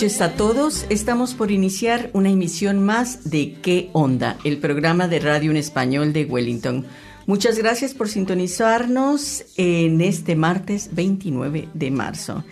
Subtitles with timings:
[0.00, 0.86] Noches a todos.
[0.88, 4.38] Estamos por iniciar una emisión más de ¿Qué onda?
[4.44, 6.86] El programa de radio en español de Wellington.
[7.26, 12.44] Muchas gracias por sintonizarnos en este martes 29 de marzo.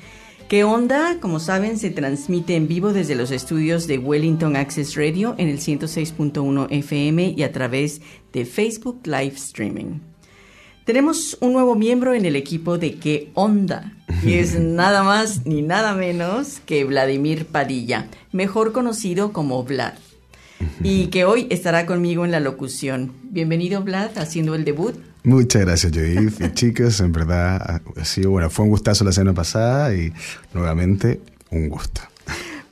[0.50, 1.20] ¿Qué onda?
[1.20, 5.58] Como saben, se transmite en vivo desde los estudios de Wellington Access Radio en el
[5.58, 10.00] 106.1 FM y a través de Facebook Live Streaming.
[10.88, 13.92] Tenemos un nuevo miembro en el equipo de ¿Qué onda?
[14.24, 19.92] Y es nada más ni nada menos que Vladimir Padilla, mejor conocido como Vlad.
[20.82, 23.12] Y que hoy estará conmigo en la locución.
[23.24, 24.94] Bienvenido, Vlad, haciendo el debut.
[25.24, 26.40] Muchas gracias, Judith.
[26.40, 30.10] Y chicos, en verdad, ha sido, bueno, fue un gustazo la semana pasada y
[30.54, 32.00] nuevamente un gusto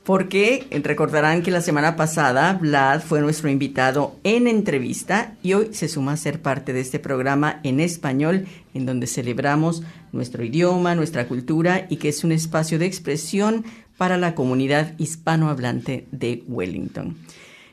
[0.07, 5.89] porque recordarán que la semana pasada Vlad fue nuestro invitado en entrevista y hoy se
[5.89, 11.27] suma a ser parte de este programa en español en donde celebramos nuestro idioma, nuestra
[11.27, 13.65] cultura y que es un espacio de expresión
[13.97, 17.17] para la comunidad hispanohablante de Wellington.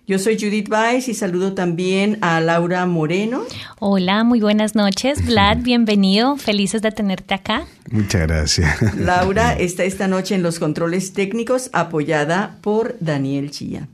[0.07, 3.43] Yo soy Judith Weiss y saludo también a Laura Moreno.
[3.79, 5.25] Hola, muy buenas noches.
[5.25, 6.37] Vlad, bienvenido.
[6.37, 7.65] Felices de tenerte acá.
[7.91, 8.97] Muchas gracias.
[8.99, 13.89] Laura está esta noche en los controles técnicos apoyada por Daniel Chía.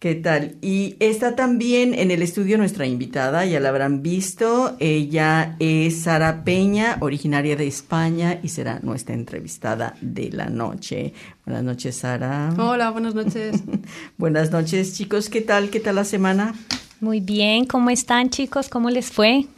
[0.00, 0.56] ¿Qué tal?
[0.62, 4.74] Y está también en el estudio nuestra invitada, ya la habrán visto.
[4.80, 11.12] Ella es Sara Peña, originaria de España y será nuestra entrevistada de la noche.
[11.44, 12.48] Buenas noches, Sara.
[12.56, 13.62] Hola, buenas noches.
[14.16, 15.28] buenas noches, chicos.
[15.28, 15.68] ¿Qué tal?
[15.68, 16.54] ¿Qué tal la semana?
[17.00, 17.66] Muy bien.
[17.66, 18.70] ¿Cómo están, chicos?
[18.70, 19.48] ¿Cómo les fue?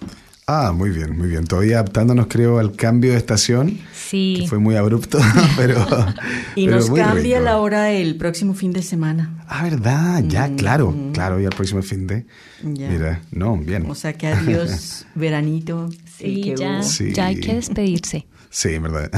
[0.55, 1.45] Ah, muy bien, muy bien.
[1.45, 3.79] Todavía adaptándonos, creo, al cambio de estación.
[3.95, 4.37] Sí.
[4.41, 5.19] Que fue muy abrupto,
[5.57, 5.87] pero.
[6.55, 9.43] y nos cambia la hora el próximo fin de semana.
[9.49, 10.23] Ah, ¿verdad?
[10.29, 11.13] Ya, mm, claro, mm.
[11.13, 12.27] claro, ya el próximo fin de.
[12.63, 12.91] Ya.
[12.91, 13.87] Mira, no, bien.
[13.89, 15.89] O sea que adiós, veranito.
[16.19, 17.13] Sí, ya, sí.
[17.13, 18.27] ya hay que despedirse.
[18.51, 19.11] Sí, verdad.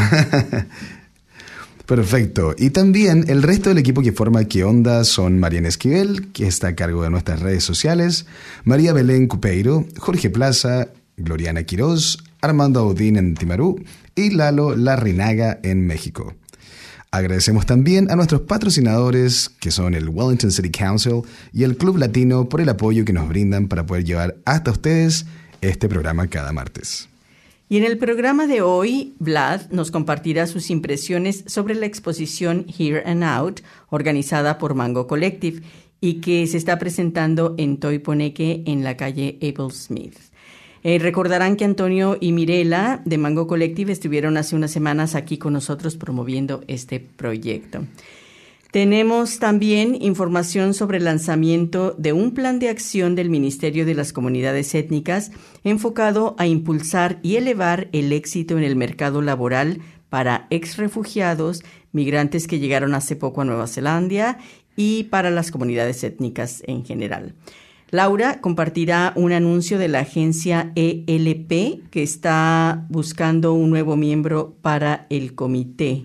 [1.86, 2.54] Perfecto.
[2.56, 5.04] Y también el resto del equipo que forma ¿Qué onda?
[5.04, 8.26] son Mariana Esquivel, que está a cargo de nuestras redes sociales,
[8.62, 13.82] María Belén Cupeiro, Jorge Plaza, Gloriana Quiroz, Armando Audín en Timarú
[14.14, 16.34] y Lalo Larrinaga en México.
[17.10, 21.22] Agradecemos también a nuestros patrocinadores, que son el Wellington City Council
[21.52, 25.24] y el Club Latino, por el apoyo que nos brindan para poder llevar hasta ustedes
[25.60, 27.08] este programa cada martes.
[27.68, 33.02] Y en el programa de hoy, Vlad nos compartirá sus impresiones sobre la exposición Here
[33.06, 33.60] and Out,
[33.90, 35.62] organizada por Mango Collective
[36.00, 40.16] y que se está presentando en Toiponeque en la calle Abel Smith.
[40.86, 45.54] Eh, recordarán que Antonio y Mirela de Mango Collective estuvieron hace unas semanas aquí con
[45.54, 47.86] nosotros promoviendo este proyecto.
[48.70, 54.12] Tenemos también información sobre el lanzamiento de un plan de acción del Ministerio de las
[54.12, 55.30] Comunidades Étnicas
[55.62, 59.80] enfocado a impulsar y elevar el éxito en el mercado laboral
[60.10, 64.38] para ex refugiados, migrantes que llegaron hace poco a Nueva Zelanda
[64.76, 67.34] y para las comunidades étnicas en general.
[67.94, 75.06] Laura compartirá un anuncio de la agencia ELP que está buscando un nuevo miembro para
[75.10, 76.04] el comité.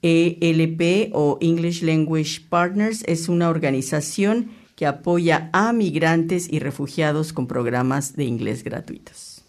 [0.00, 7.46] ELP o English Language Partners es una organización que apoya a migrantes y refugiados con
[7.46, 9.44] programas de inglés gratuitos.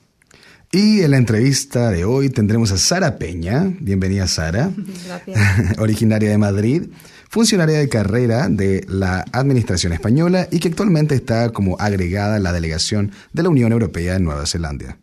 [0.74, 3.74] Y en la entrevista de hoy tendremos a Sara Peña.
[3.80, 4.74] Bienvenida, Sara.
[5.06, 5.40] Gracias.
[5.80, 6.90] Originaria de Madrid
[7.30, 12.54] funcionaria de carrera de la Administración Española y que actualmente está como agregada a la
[12.54, 14.98] delegación de la Unión Europea en Nueva Zelanda.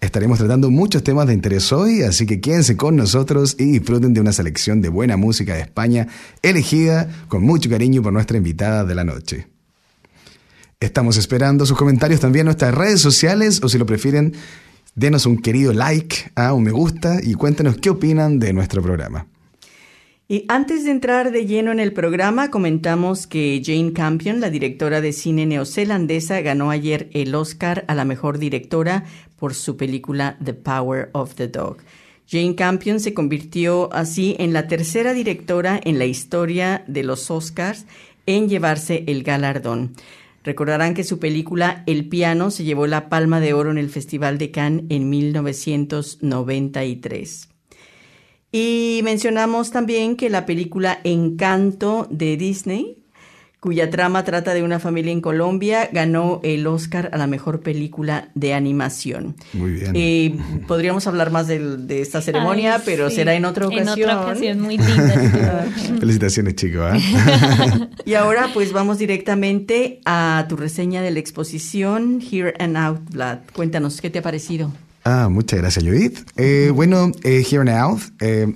[0.00, 4.20] Estaremos tratando muchos temas de interés hoy, así que quédense con nosotros y disfruten de
[4.20, 6.08] una selección de buena música de España
[6.40, 9.48] elegida con mucho cariño por nuestra invitada de la noche.
[10.80, 14.32] Estamos esperando sus comentarios también en nuestras redes sociales o si lo prefieren,
[14.94, 19.26] denos un querido like, a un me gusta y cuéntenos qué opinan de nuestro programa.
[20.30, 25.00] Y antes de entrar de lleno en el programa, comentamos que Jane Campion, la directora
[25.00, 29.02] de cine neozelandesa, ganó ayer el Oscar a la mejor directora
[29.40, 31.78] por su película The Power of the Dog.
[32.30, 37.86] Jane Campion se convirtió así en la tercera directora en la historia de los Oscars
[38.24, 39.96] en llevarse el galardón.
[40.44, 44.38] Recordarán que su película El piano se llevó la palma de oro en el Festival
[44.38, 47.49] de Cannes en 1993.
[48.52, 53.00] Y mencionamos también que la película Encanto de Disney
[53.60, 58.30] cuya trama trata de una familia en Colombia, ganó el Oscar a la mejor película
[58.34, 59.36] de animación.
[59.52, 59.92] Muy bien.
[59.94, 60.34] Eh,
[60.66, 63.88] podríamos hablar más de, esta ceremonia, pero será en otra ocasión.
[63.88, 65.66] En otra ocasión, muy linda.
[66.00, 66.94] Felicitaciones, chicos.
[66.96, 67.88] ¿eh?
[68.06, 73.38] y ahora pues vamos directamente a tu reseña de la exposición Here and Out Blood.
[73.52, 74.72] Cuéntanos, ¿qué te ha parecido?
[75.04, 76.18] Ah, muchas gracias, Judith.
[76.36, 78.00] Eh, bueno, Here and Out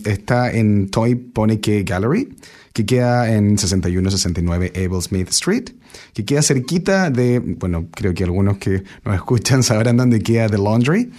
[0.07, 2.37] está en Toy Ponique Gallery
[2.75, 5.71] que queda en 6169 Abel Smith Street,
[6.13, 10.59] que queda cerquita de, bueno, creo que algunos que nos escuchan sabrán dónde queda The
[10.59, 11.11] Laundry.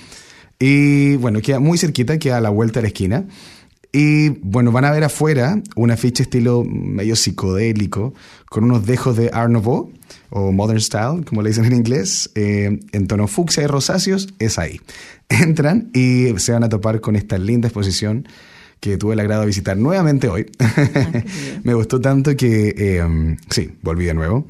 [0.60, 3.26] Y bueno, queda muy cerquita, queda a la vuelta de la esquina.
[3.98, 8.14] Y bueno, van a ver afuera un afiche estilo medio psicodélico,
[8.50, 9.90] con unos dejos de Art Nouveau,
[10.32, 14.60] o Modern Style, como le dicen en inglés, eh, en tono fucsia y rosáceos, es
[14.60, 14.82] ahí.
[15.30, 18.28] Entran y se van a topar con esta linda exposición
[18.82, 20.52] que tuve el agrado de visitar nuevamente hoy.
[20.60, 21.24] Ah,
[21.64, 24.46] Me gustó tanto que, eh, sí, volví de nuevo.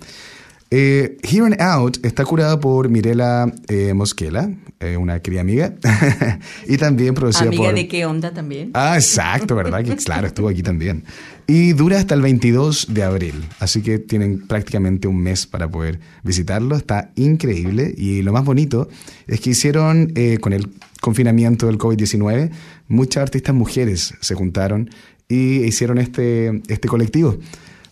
[0.71, 5.75] Eh, Here and Out está curada por Mirela eh, Mosquela, eh, una querida amiga,
[6.67, 7.75] y también producida ¿Amiga por...
[7.75, 8.71] de qué onda también?
[8.73, 9.83] Ah, exacto, ¿verdad?
[9.83, 11.03] Que claro, estuvo aquí también.
[11.45, 16.00] Y dura hasta el 22 de abril, así que tienen prácticamente un mes para poder
[16.23, 16.75] visitarlo.
[16.75, 18.89] Está increíble y lo más bonito
[19.27, 22.50] es que hicieron con el confinamiento del COVID-19,
[22.88, 24.89] muchas artistas mujeres se juntaron
[25.27, 27.38] y hicieron este, este colectivo.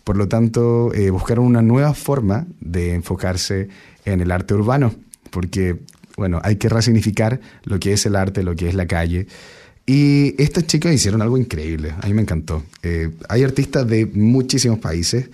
[0.04, 3.70] Por lo tanto, eh, buscaron una nueva forma de enfocarse
[4.06, 4.94] en el arte urbano,
[5.30, 5.78] porque,
[6.18, 9.28] bueno, hay que resignificar lo que es el arte, lo que es la calle.
[9.86, 12.64] Y estos chicos hicieron algo increíble, a mí me encantó.
[12.84, 15.30] Eh, hay artistas de muchísimos países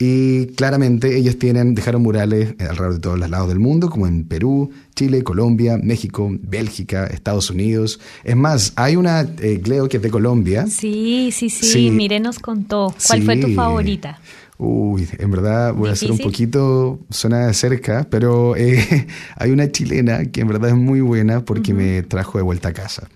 [0.00, 4.24] y claramente ellos tienen, dejaron murales alrededor de todos los lados del mundo, como en
[4.24, 7.98] Perú, Chile, Colombia, México, Bélgica, Estados Unidos.
[8.22, 10.66] Es más, hay una eh, Cleo que es de Colombia.
[10.68, 12.94] Sí, sí, sí, Mire nos contó.
[13.08, 14.20] ¿Cuál fue tu favorita?
[14.56, 19.06] Uy, en verdad voy a hacer un poquito, suena de cerca, pero eh,
[19.36, 22.72] hay una chilena que en verdad es muy buena porque me trajo de vuelta a
[22.72, 23.08] casa.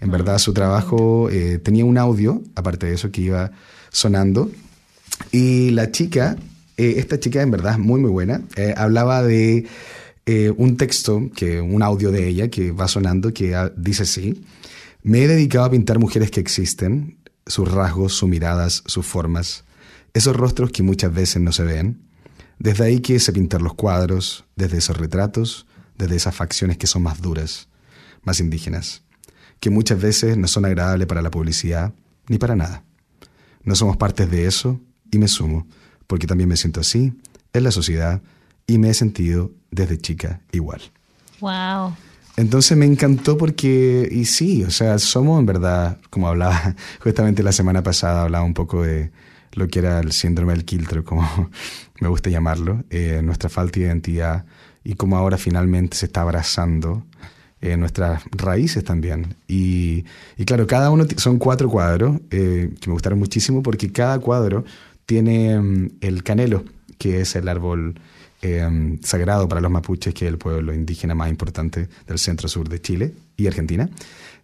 [0.00, 3.52] En verdad ah, su trabajo eh, tenía un audio, aparte de eso, que iba
[3.90, 4.50] sonando
[5.32, 6.36] y la chica,
[6.76, 9.66] eh, esta chica en verdad muy, muy buena, eh, hablaba de
[10.26, 14.44] eh, un texto, que, un audio de ella que va sonando, que dice así,
[15.02, 19.64] me he dedicado a pintar mujeres que existen, sus rasgos, sus miradas, sus formas,
[20.14, 22.02] esos rostros que muchas veces no se ven.
[22.58, 27.22] Desde ahí quise pintar los cuadros, desde esos retratos, desde esas facciones que son más
[27.22, 27.68] duras,
[28.22, 29.02] más indígenas,
[29.60, 31.94] que muchas veces no son agradables para la publicidad
[32.28, 32.82] ni para nada.
[33.62, 35.66] No somos partes de eso y me sumo,
[36.06, 37.12] porque también me siento así
[37.52, 38.22] en la sociedad
[38.66, 40.80] y me he sentido desde chica igual.
[41.40, 41.94] Wow.
[42.36, 47.52] Entonces me encantó porque, y sí, o sea, somos en verdad, como hablaba justamente la
[47.52, 49.10] semana pasada, hablaba un poco de
[49.52, 51.50] lo que era el síndrome del quiltro, como
[52.00, 54.44] me gusta llamarlo, eh, nuestra falta de identidad
[54.84, 57.04] y cómo ahora finalmente se está abrazando
[57.62, 59.34] eh, nuestras raíces también.
[59.48, 60.04] Y,
[60.36, 64.64] y, claro, cada uno son cuatro cuadros eh, que me gustaron muchísimo porque cada cuadro
[65.06, 66.64] tiene mm, el canelo,
[66.98, 67.98] que es el árbol
[68.42, 72.80] eh, sagrado para los mapuches, que es el pueblo indígena más importante del centro-sur de
[72.80, 73.88] Chile y Argentina.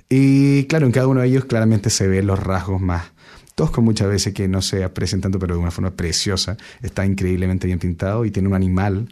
[0.08, 3.12] Y claro, en cada uno de ellos claramente se ven los rasgos más
[3.54, 6.56] toscos muchas veces que no se aprecian tanto, pero de una forma preciosa.
[6.82, 9.08] Está increíblemente bien pintado y tiene un animal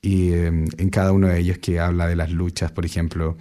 [0.00, 3.36] y eh, en cada uno de ellos que habla de las luchas, por ejemplo,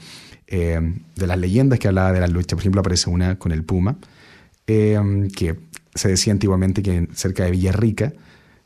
[0.47, 0.79] eh,
[1.15, 2.55] de las leyendas que hablaba de las luchas.
[2.55, 3.97] Por ejemplo, aparece una con el puma,
[4.65, 5.57] que
[5.95, 8.13] se decía antiguamente que cerca de Villarrica,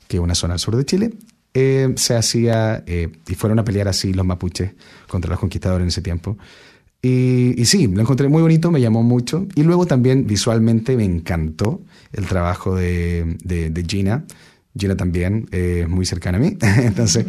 [0.07, 1.13] que es una zona al sur de Chile,
[1.53, 4.73] eh, se hacía, eh, y fueron a pelear así los mapuches
[5.07, 6.37] contra los conquistadores en ese tiempo.
[7.01, 9.45] Y, sí, lo encontré muy bonito, me llamó mucho.
[9.55, 14.25] Y luego también visualmente me encantó el trabajo de, de, Gina.
[14.75, 17.25] Gina también eh, es muy cercana a mí, entonces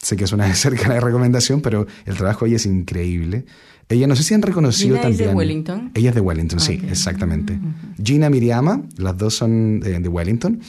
[0.00, 3.44] sé que es una cercana recomendación, pero el trabajo ahí es increíble.
[3.88, 5.20] Ella, no sé si han reconocido Gina también.
[5.20, 5.90] es de Wellington?
[5.94, 7.58] Ella es de Wellington, sí, exactamente.
[8.02, 10.60] Gina Miriama, las dos son de, Wellington.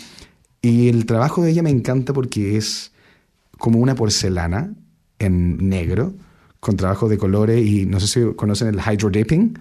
[0.60, 2.92] Y el trabajo de ella me encanta porque es
[3.60, 4.74] como una porcelana
[5.20, 6.16] en negro,
[6.60, 7.64] con trabajo de colores.
[7.64, 9.54] Y no sé si conocen el hydrodipping.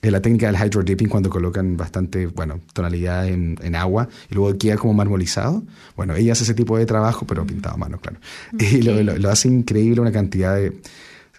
[0.00, 4.56] Eh, la técnica del hydrodipping cuando colocan bastante, bueno, tonalidad en, en, agua y luego
[4.56, 5.64] queda como marmolizado.
[5.96, 8.18] Bueno, ella hace ese tipo de trabajo, pero pintado a mano, claro.
[8.58, 10.80] Y lo, lo hace increíble una cantidad de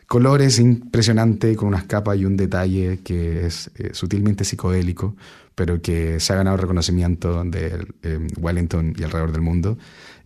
[0.09, 5.15] colores impresionante, con unas capas y un detalle que es eh, sutilmente psicodélico,
[5.53, 9.77] pero que se ha ganado reconocimiento de eh, Wellington y alrededor del mundo.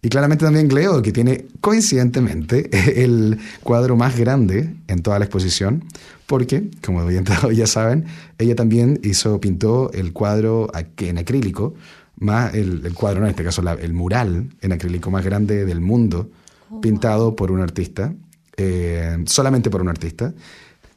[0.01, 2.69] Y claramente también Cleo, que tiene coincidentemente
[3.03, 5.83] el cuadro más grande en toda la exposición,
[6.27, 7.05] porque, como
[7.51, 8.05] ya saben,
[8.37, 11.73] ella también hizo, pintó el cuadro en acrílico,
[12.17, 16.29] más el, cuadro, no, en este caso el mural en acrílico más grande del mundo,
[16.69, 18.13] oh, pintado por un artista,
[18.57, 20.33] eh, solamente por un artista,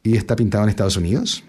[0.03, 1.45] y está pintado en Estados Unidos.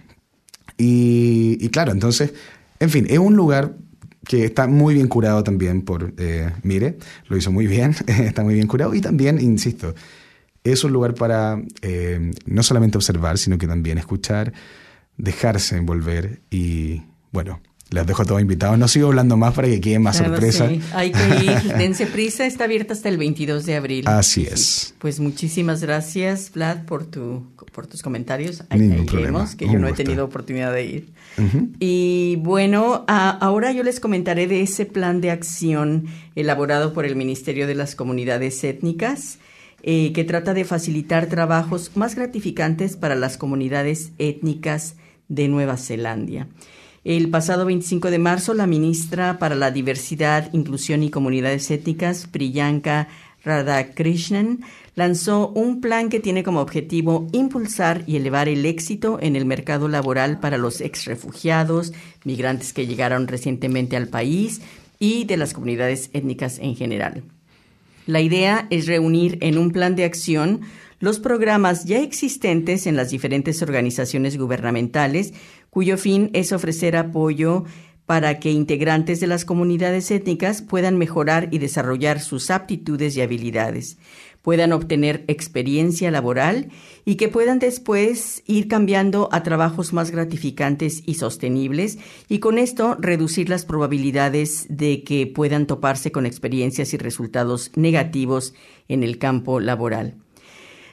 [0.78, 2.34] Y, claro, entonces,
[2.80, 3.76] en fin, es un lugar
[4.24, 6.98] que está muy bien curado también por eh, Mire,
[7.28, 9.96] lo hizo muy bien, está muy bien curado y también, insisto,
[10.64, 14.54] es un lugar para eh, no solamente observar, sino que también escuchar,
[15.18, 18.78] dejarse envolver y, bueno, les dejo a todos invitados.
[18.78, 20.72] No sigo hablando más para que queden más sorpresas.
[20.94, 24.08] Hay que ir, dense prisa, está abierta hasta el 22 de abril.
[24.08, 24.94] Así es.
[25.00, 28.64] Pues muchísimas gracias, Vlad, por, tu, por tus comentarios.
[28.70, 29.48] Ahí, Ningún problema.
[29.58, 31.14] que yo no he tenido oportunidad de ir.
[31.80, 37.68] Y bueno, ahora yo les comentaré de ese plan de acción elaborado por el Ministerio
[37.68, 39.40] de las Comunidades Étnicas.
[39.84, 44.96] Eh, que trata de facilitar trabajos más gratificantes para las comunidades étnicas
[45.30, 46.48] de Nueva Zelanda.
[47.08, 53.08] El pasado 25 de marzo, la ministra para la Diversidad, Inclusión y Comunidades Étnicas, Priyanka
[53.46, 54.60] Radhakrishnan,
[54.94, 59.88] lanzó un plan que tiene como objetivo impulsar y elevar el éxito en el mercado
[59.88, 61.94] laboral para los exrefugiados,
[62.26, 64.60] migrantes que llegaron recientemente al país
[65.00, 67.24] y de las comunidades étnicas en general.
[68.06, 70.60] La idea es reunir en un plan de acción
[71.00, 75.34] los programas ya existentes en las diferentes organizaciones gubernamentales
[75.78, 77.64] cuyo fin es ofrecer apoyo
[78.08, 84.00] para que integrantes de las comunidades étnicas puedan mejorar y desarrollar sus aptitudes y habilidades,
[84.42, 86.72] puedan obtener experiencia laboral
[87.06, 92.98] y que puedan después ir cambiando a trabajos más gratificantes y sostenibles y con esto
[93.00, 98.56] reducir las probabilidades de que puedan toparse con experiencias y resultados negativos
[98.88, 100.16] en el campo laboral.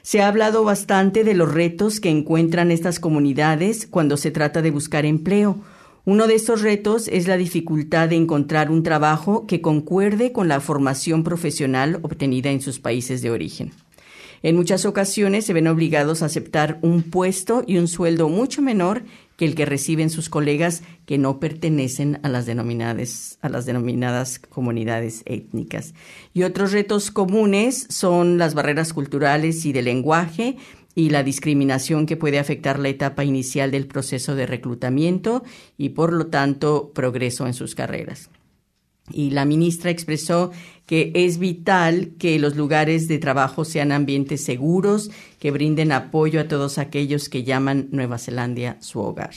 [0.05, 4.69] Se ha hablado bastante de los retos que encuentran estas comunidades cuando se trata de
[4.69, 5.57] buscar empleo.
[6.05, 10.59] Uno de estos retos es la dificultad de encontrar un trabajo que concuerde con la
[10.59, 13.71] formación profesional obtenida en sus países de origen.
[14.43, 19.01] En muchas ocasiones se ven obligados a aceptar un puesto y un sueldo mucho menor
[19.37, 24.39] que el que reciben sus colegas que no pertenecen a las denominadas, a las denominadas
[24.39, 25.93] comunidades étnicas.
[26.33, 30.57] Y otros retos comunes son las barreras culturales y de lenguaje
[30.95, 35.43] y la discriminación que puede afectar la etapa inicial del proceso de reclutamiento
[35.77, 38.29] y por lo tanto progreso en sus carreras.
[39.11, 40.51] Y la ministra expresó
[40.85, 46.47] que es vital que los lugares de trabajo sean ambientes seguros, que brinden apoyo a
[46.47, 49.33] todos aquellos que llaman Nueva Zelanda su hogar.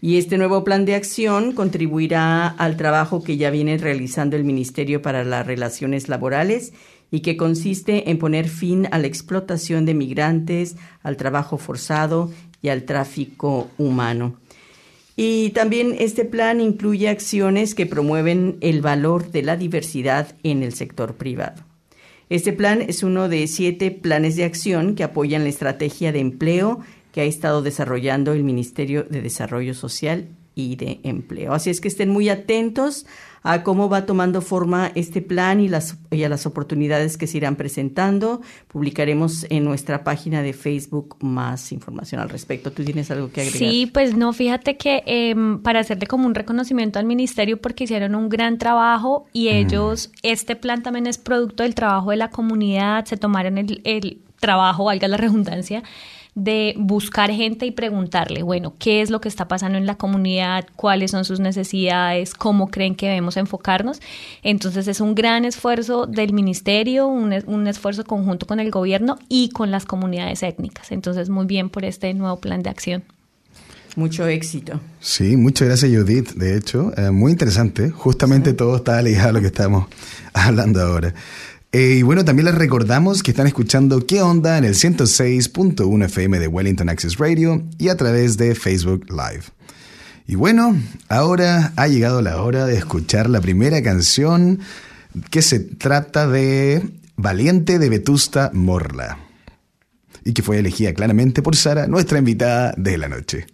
[0.00, 5.00] Y este nuevo plan de acción contribuirá al trabajo que ya viene realizando el Ministerio
[5.00, 6.74] para las Relaciones Laborales
[7.10, 12.68] y que consiste en poner fin a la explotación de migrantes, al trabajo forzado y
[12.68, 14.36] al tráfico humano.
[15.16, 20.74] Y también este plan incluye acciones que promueven el valor de la diversidad en el
[20.74, 21.62] sector privado.
[22.30, 26.80] Este plan es uno de siete planes de acción que apoyan la estrategia de empleo
[27.12, 31.52] que ha estado desarrollando el Ministerio de Desarrollo Social y de Empleo.
[31.52, 33.06] Así es que estén muy atentos
[33.44, 37.56] a cómo va tomando forma este plan y, las, a las oportunidades que se irán
[37.56, 38.40] presentando.
[38.68, 42.72] Publicaremos en nuestra página de Facebook más información al respecto.
[42.72, 43.58] ¿Tú tienes algo que agregar?
[43.58, 48.14] Sí, pues no, fíjate que em, para hacerle como un reconocimiento al ministerio porque hicieron
[48.14, 53.04] un gran trabajo y ellos, este plan también es producto del trabajo de la comunidad,
[53.04, 55.82] se tomaron el, el trabajo, valga la redundancia,
[56.34, 60.66] de buscar gente y preguntarle, bueno, ¿qué es lo que está pasando en la comunidad?
[60.74, 62.34] ¿Cuáles son sus necesidades?
[62.34, 64.00] ¿Cómo creen que debemos enfocarnos?
[64.42, 69.50] Entonces es un gran esfuerzo del ministerio, un, un esfuerzo conjunto con el gobierno y
[69.50, 70.90] con las comunidades étnicas.
[70.90, 73.04] Entonces muy bien por este nuevo plan de acción.
[73.96, 74.80] Mucho éxito.
[74.98, 76.32] Sí, muchas gracias Judith.
[76.34, 77.90] De hecho, eh, muy interesante.
[77.90, 79.86] Justamente todo está ligado a lo que estamos
[80.34, 81.14] hablando ahora.
[81.74, 84.58] Eh, y bueno, también les recordamos que están escuchando ¿Qué onda?
[84.58, 89.42] en el 106.1 FM de Wellington Access Radio y a través de Facebook Live.
[90.28, 94.60] Y bueno, ahora ha llegado la hora de escuchar la primera canción
[95.30, 99.18] que se trata de Valiente de Vetusta Morla
[100.24, 103.48] y que fue elegida claramente por Sara, nuestra invitada de la noche.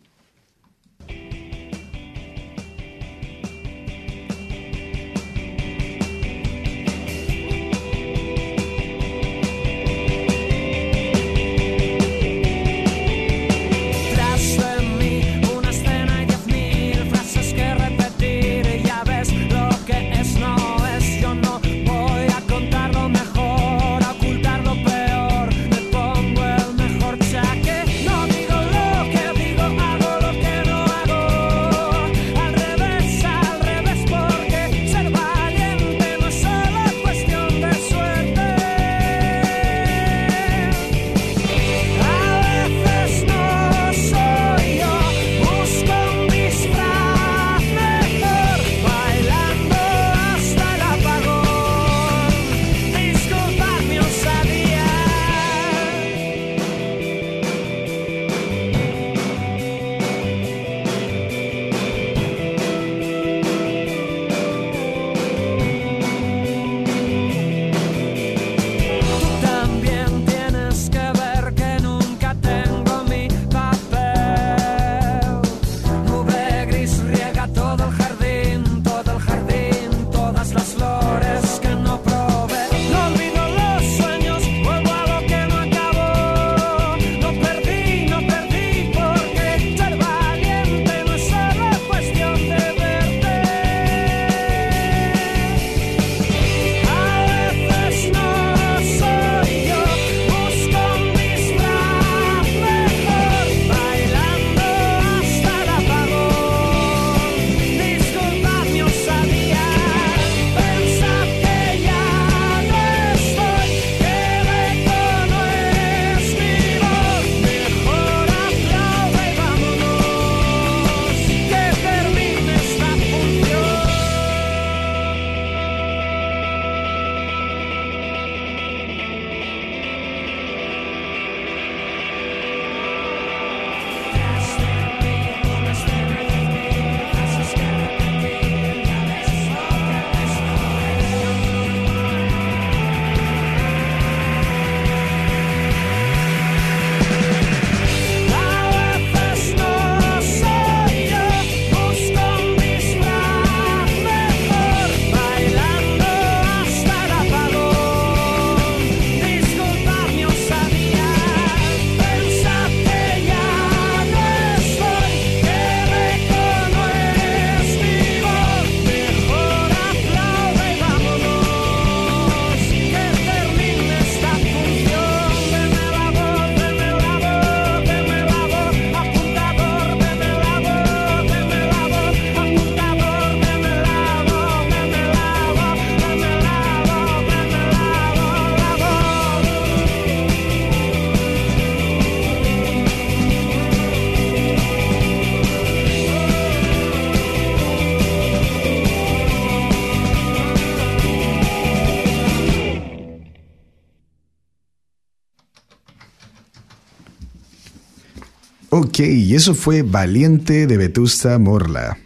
[208.83, 211.99] Ok, y eso fue Valiente de Vetusta Morla.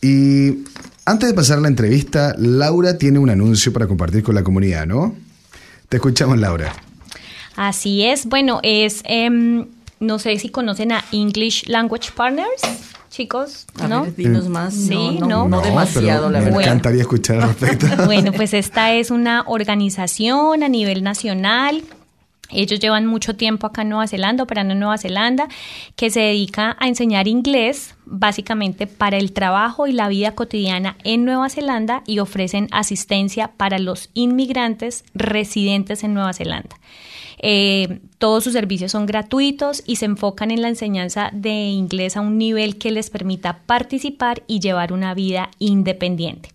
[0.00, 0.64] Y
[1.04, 4.86] antes de pasar a la entrevista, Laura tiene un anuncio para compartir con la comunidad,
[4.86, 5.14] ¿no?
[5.90, 6.72] Te escuchamos, Laura.
[7.56, 8.24] Así es.
[8.24, 9.66] Bueno, es, em,
[9.98, 12.62] no sé si conocen a English Language Partners,
[13.10, 14.04] chicos, A ¿no?
[14.04, 14.72] ver, dinos más.
[14.72, 15.26] Sí, no, no.
[15.28, 16.62] no, no demasiado, pero la me verdad.
[16.62, 17.86] encantaría escuchar al respecto.
[18.06, 21.82] Bueno, pues esta es una organización a nivel nacional.
[22.52, 25.48] Ellos llevan mucho tiempo acá en Nueva Zelanda, operando en Nueva Zelanda,
[25.96, 31.24] que se dedica a enseñar inglés básicamente para el trabajo y la vida cotidiana en
[31.24, 36.76] Nueva Zelanda y ofrecen asistencia para los inmigrantes residentes en Nueva Zelanda.
[37.42, 42.20] Eh, todos sus servicios son gratuitos y se enfocan en la enseñanza de inglés a
[42.20, 46.50] un nivel que les permita participar y llevar una vida independiente.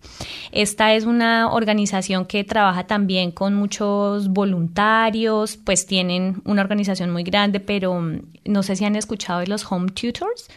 [0.52, 7.24] Esta es una organización que trabaja también con muchos voluntarios, pues tienen una organización muy
[7.24, 10.48] grande, pero mm, no sé si han escuchado de los home tutors.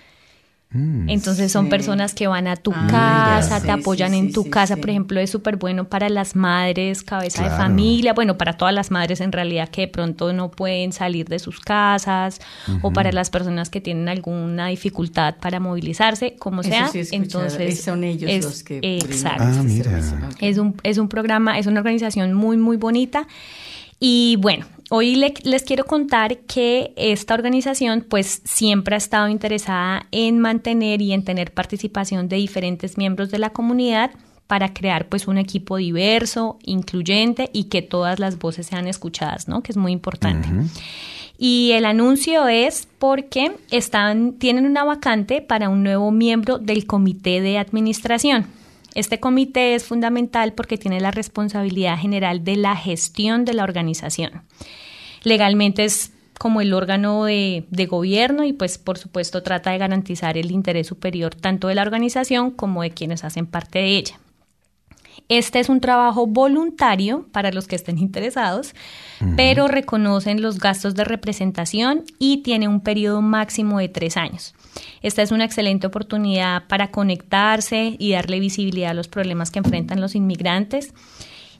[0.71, 1.69] Entonces son sí.
[1.71, 3.59] personas que van a tu Ah, casa, mira.
[3.61, 4.81] te Sí, apoyan sí, en tu sí, casa, sí.
[4.81, 8.91] por ejemplo, es súper bueno para las madres, cabeza de familia, bueno, para todas las
[8.91, 12.39] madres en realidad que de pronto no pueden salir de sus casas
[12.83, 16.91] o para las personas que tienen alguna dificultad para movilizarse, como Eso sea.
[17.13, 19.43] Entonces, son ellos es- los que exacto.
[19.43, 19.99] Ah, este mira.
[20.39, 23.25] es un, es un programa, es una organización muy, muy bonita.
[23.99, 30.07] Y bueno, hoy le- les quiero contar que esta organización pues siempre ha estado interesada
[30.11, 34.11] en mantener y en tener participación de diferentes miembros de la comunidad
[34.47, 39.61] para crear pues un equipo diverso, incluyente y que todas las voces sean escuchadas, ¿no?
[39.61, 40.49] Que es muy importante.
[41.37, 47.41] Y el anuncio es porque están, tienen una vacante para un nuevo miembro del comité
[47.41, 48.47] de administración.
[48.95, 54.43] Este comité es fundamental porque tiene la responsabilidad general de la gestión de la organización.
[55.23, 60.51] Legalmente es como el órgano de, gobierno y pues por supuesto trata de garantizar el
[60.51, 64.19] interés superior tanto de la organización como de quienes hacen parte de ella.
[65.29, 68.73] Este es un trabajo voluntario para los que estén interesados,
[69.35, 74.55] pero reconocen los gastos de representación y tiene un periodo máximo de tres años.
[75.03, 80.01] Esta es una excelente oportunidad para conectarse y darle visibilidad a los problemas que enfrentan
[80.01, 80.95] los inmigrantes.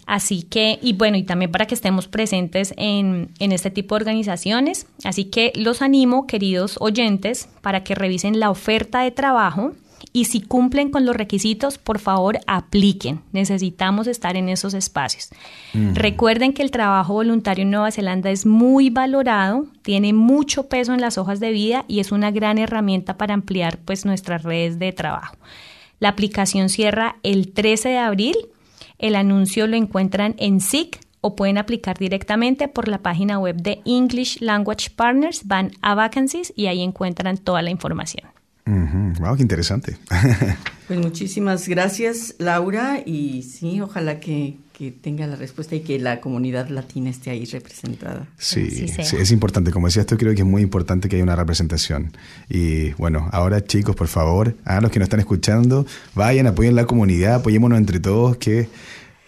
[0.07, 4.01] Así que, y bueno, y también para que estemos presentes en, en este tipo de
[4.01, 4.87] organizaciones.
[5.03, 9.73] Así que los animo, queridos oyentes, para que revisen la oferta de trabajo
[10.13, 13.21] y si cumplen con los requisitos, por favor, apliquen.
[13.31, 15.29] Necesitamos estar en esos espacios.
[15.73, 21.01] Recuerden que el trabajo voluntario en Nueva Zelanda es muy valorado, tiene mucho peso en
[21.01, 24.91] las hojas de vida y es una gran herramienta para ampliar pues nuestras redes de
[24.91, 25.35] trabajo.
[25.99, 28.35] La aplicación cierra el 13 de abril.
[28.97, 33.81] El anuncio lo encuentran en SIC o pueden aplicar directamente por la página web de
[33.85, 38.38] English Language Partners, van a Vacancies y ahí encuentran toda la información.
[39.19, 39.97] Wow, qué interesante.
[40.89, 46.19] Pues muchísimas gracias, Laura, y sí, ojalá que, que tenga la respuesta y que la
[46.19, 48.25] comunidad latina esté ahí representada.
[48.39, 49.69] Sí, sí, es importante.
[49.69, 52.11] Como decías tú, creo que es muy importante que haya una representación.
[52.49, 56.85] Y bueno, ahora chicos, por favor, a los que nos están escuchando, vayan, apoyen la
[56.87, 58.67] comunidad, apoyémonos entre todos, que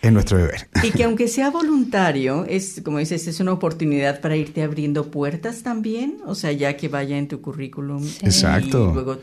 [0.02, 0.68] es nuestro deber.
[0.84, 5.64] Y que aunque sea voluntario, es como dices, es una oportunidad para irte abriendo puertas
[5.64, 8.04] también, o sea, ya que vaya en tu currículum.
[8.22, 8.90] Exacto.
[8.90, 9.20] Y luego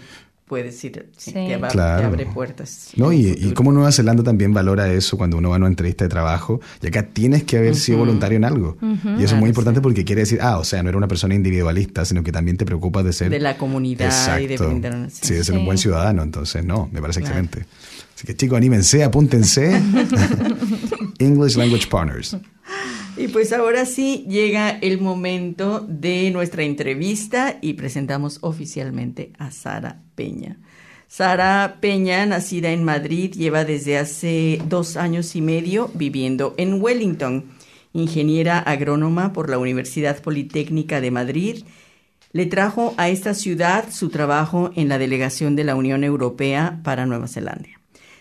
[0.46, 2.06] puedes ir, sí, te, te Claro.
[2.06, 2.92] abre puertas.
[2.96, 6.04] No, y, y cómo Nueva Zelanda también valora eso cuando uno va a una entrevista
[6.04, 8.78] de trabajo, y acá tienes que haber sido voluntario en algo.
[9.18, 9.82] Y eso es muy importante sí.
[9.82, 12.64] porque quiere decir, ah, o sea, no era una persona individualista, sino que también te
[12.64, 13.28] preocupas de ser...
[13.28, 14.06] De la comunidad
[14.40, 14.68] y de Exacto.
[14.70, 17.40] brindar una- Sí, de ser un buen ciudadano, entonces, no, me parece Claro.
[17.40, 17.68] excelente.
[18.18, 19.80] Así que chicos, anímense, apúntense.
[21.20, 22.36] English Language Partners.
[23.16, 30.02] Y pues ahora sí llega el momento de nuestra entrevista y presentamos oficialmente a Sara
[30.16, 30.58] Peña.
[31.06, 37.44] Sara Peña, nacida en Madrid, lleva desde hace dos años y medio viviendo en Wellington.
[37.92, 41.64] Ingeniera agrónoma por la Universidad Politécnica de Madrid,
[42.32, 47.06] le trajo a esta ciudad su trabajo en la delegación de la Unión Europea para
[47.06, 47.77] Nueva Zelanda.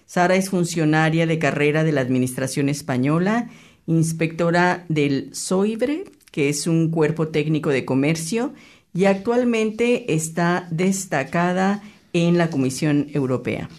[0.08, 3.50] Sara es funcionaria de carrera de la Administración Española,
[3.88, 8.54] inspectora del SOIBRE, que es un cuerpo técnico de comercio,
[8.94, 13.70] y actualmente está destacada en la Comisión Europea.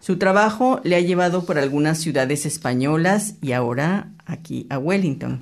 [0.00, 5.40] Su trabajo le ha llevado por algunas ciudades españolas y ahora aquí a Wellington.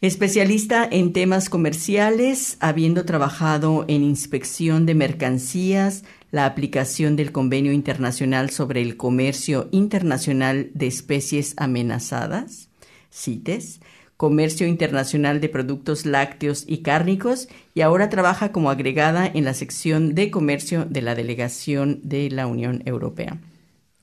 [0.00, 8.50] Especialista en temas comerciales, habiendo trabajado en inspección de mercancías, la aplicación del Convenio Internacional
[8.50, 12.68] sobre el Comercio Internacional de Especies Amenazadas,
[13.10, 13.80] CITES,
[14.18, 20.16] Comercio Internacional de Productos Lácteos y Cárnicos y ahora trabaja como agregada en la sección
[20.16, 23.38] de comercio de la delegación de la Unión Europea.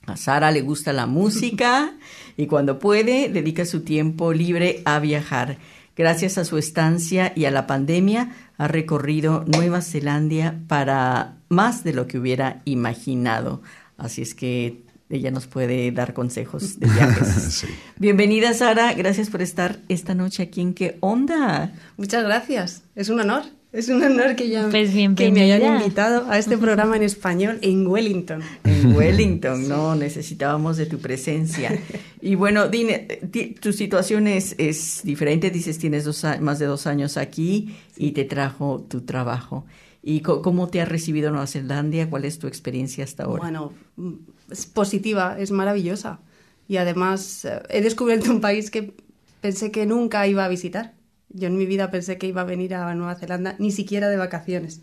[0.05, 1.95] A Sara le gusta la música
[2.37, 5.57] y cuando puede dedica su tiempo libre a viajar.
[5.97, 11.93] Gracias a su estancia y a la pandemia ha recorrido Nueva Zelanda para más de
[11.93, 13.61] lo que hubiera imaginado.
[13.97, 17.27] Así es que ella nos puede dar consejos de viajes.
[17.55, 17.67] Sí.
[17.97, 21.73] Bienvenida Sara, gracias por estar esta noche aquí en ¿Qué onda?
[21.97, 22.83] Muchas gracias.
[22.95, 23.43] Es un honor.
[23.75, 27.59] Es un honor que, ya, Pues que me hayan invitado a este programa en español
[27.61, 28.41] en Wellington.
[28.63, 31.77] En Wellington, no, necesitábamos de tu presencia.
[32.21, 32.99] Y bueno, dime,
[33.31, 38.11] ti- tu situación es, es diferente, dices tienes dos, más de dos años aquí y
[38.11, 39.65] te trajo tu trabajo.
[40.01, 42.09] ¿Y cómo te ha recibido Nueva Zelanda?
[42.09, 43.41] ¿Cuál es tu experiencia hasta ahora?
[43.41, 44.13] Bueno, mm,
[44.51, 46.19] es positiva, es maravillosa.
[46.67, 48.93] Y además eh, he descubierto un país que
[49.41, 50.93] pensé que nunca iba a visitar.
[51.37, 54.17] Yo en mi vida pensé que iba a venir a Nueva Zelanda, ni siquiera de
[54.17, 54.81] vacaciones.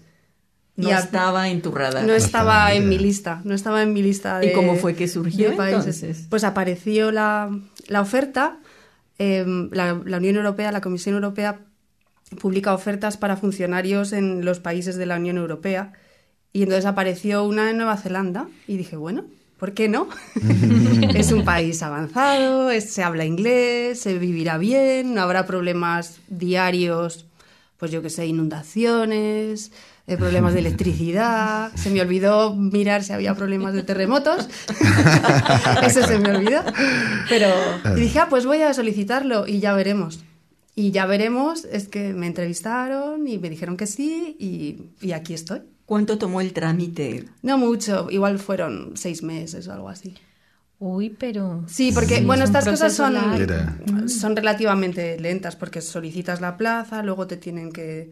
[0.77, 2.05] no y a- estaba en tu radar.
[2.05, 5.09] No estaba en mi lista, no estaba en mi lista ¿Y de cómo fue que
[5.09, 6.27] surgió entonces?
[6.31, 7.51] Pues apareció la,
[7.88, 8.59] la oferta,
[9.19, 11.61] eh, la, la Unión Europea, la Comisión Europea
[12.41, 15.93] publica ofertas para funcionarios en los países de la Unión Europea
[16.53, 19.25] y entonces apareció una en Nueva Zelanda y dije, bueno,
[19.62, 20.09] ¿por qué no?
[21.14, 27.27] es un país avanzado, es- se habla inglés, se vivirá bien, no habrá problemas diarios,
[27.77, 29.70] pues yo que sé, inundaciones,
[30.09, 31.70] eh, problemas de electricidad.
[31.77, 34.48] Se me olvidó mirar si había problemas de terremotos.
[35.87, 36.62] Eso se me olvidó.
[37.29, 37.46] Pero
[37.96, 40.25] y dije, ah, pues voy a solicitarlo y ya veremos.
[40.75, 45.35] Y ya veremos, es que me entrevistaron y me dijeron que sí y, y aquí
[45.35, 45.61] estoy.
[45.92, 47.26] ¿Cuánto tomó el trámite?
[47.42, 50.14] No mucho, igual fueron seis meses o algo así.
[50.78, 51.64] Uy, pero...
[51.68, 53.14] Sí, porque Sí, bueno, es estas cosas son,
[54.09, 58.11] son relativamente lentas porque solicitas la plaza, luego te tienen que,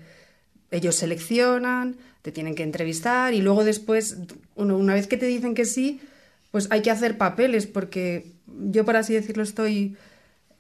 [0.71, 4.19] ellos seleccionan, te tienen que entrevistar y luego después,
[4.57, 6.03] uno, una vez que te dicen que sí,
[6.51, 9.97] pues hay que hacer papeles porque yo, por así decirlo, estoy,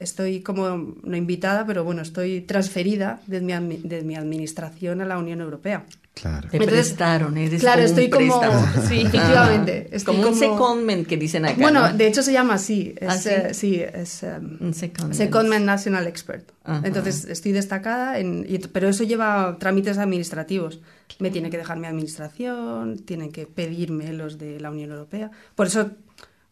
[0.00, 5.18] estoy como, no invitada, pero bueno, estoy transferida de mi, de mi administración a la
[5.18, 5.84] Unión Europea.
[6.14, 6.48] Claro.
[6.50, 8.82] Te Entonces, prestaron, eres claro, como un estoy como- préstamo.
[8.88, 11.56] sí, efectivamente, Ah, estoy como un como- secondment que dicen acá.
[11.60, 11.96] Bueno, ¿no?
[11.96, 13.28] de hecho se llama así, es, ¿Ah, sí?
[13.30, 14.22] eh, sí, es...
[14.24, 15.14] em, Un secondment.
[15.14, 16.50] Secondment National Expert.
[16.64, 16.82] Ajá.
[16.86, 20.80] Entonces estoy destacada, en, y- pero eso lleva trámites administrativos.
[21.20, 25.30] Me tiene que dejar mi administración, tienen que pedirme los de la Unión Europea.
[25.54, 25.90] Por eso,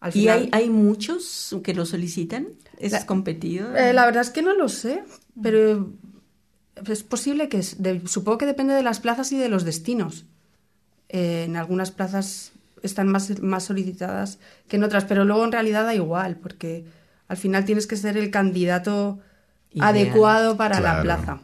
[0.01, 0.39] al ¿Y final...
[0.53, 2.49] hay, hay muchos que lo solicitan?
[2.79, 3.75] ¿Es La- competido?
[3.77, 5.03] Eh, la verdad es que no lo sé,
[5.43, 5.93] pero
[6.87, 7.59] es posible que...
[7.59, 10.27] es- de- supongo que depende de las plazas y de los destinos.
[11.09, 15.85] Eh, en algunas plazas están más, más solicitadas que en otras, pero luego en realidad
[15.85, 16.85] da igual, porque
[17.27, 19.19] al final tienes que ser el candidato
[19.73, 19.89] Ideal.
[19.89, 21.03] adecuado para la Claro.
[21.03, 21.41] plaza.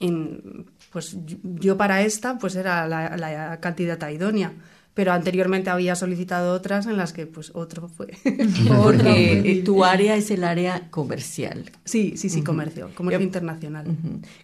[0.00, 4.52] En- pues yo- yo para esta pues era la, la candidata idónea,
[4.94, 8.16] pero anteriormente había solicitado otras en las que pues otro fue.
[8.82, 11.64] Porque eh, tu área es el área comercial.
[11.84, 13.86] Sí, sí, sí, comercio, comercio Yo- internacional.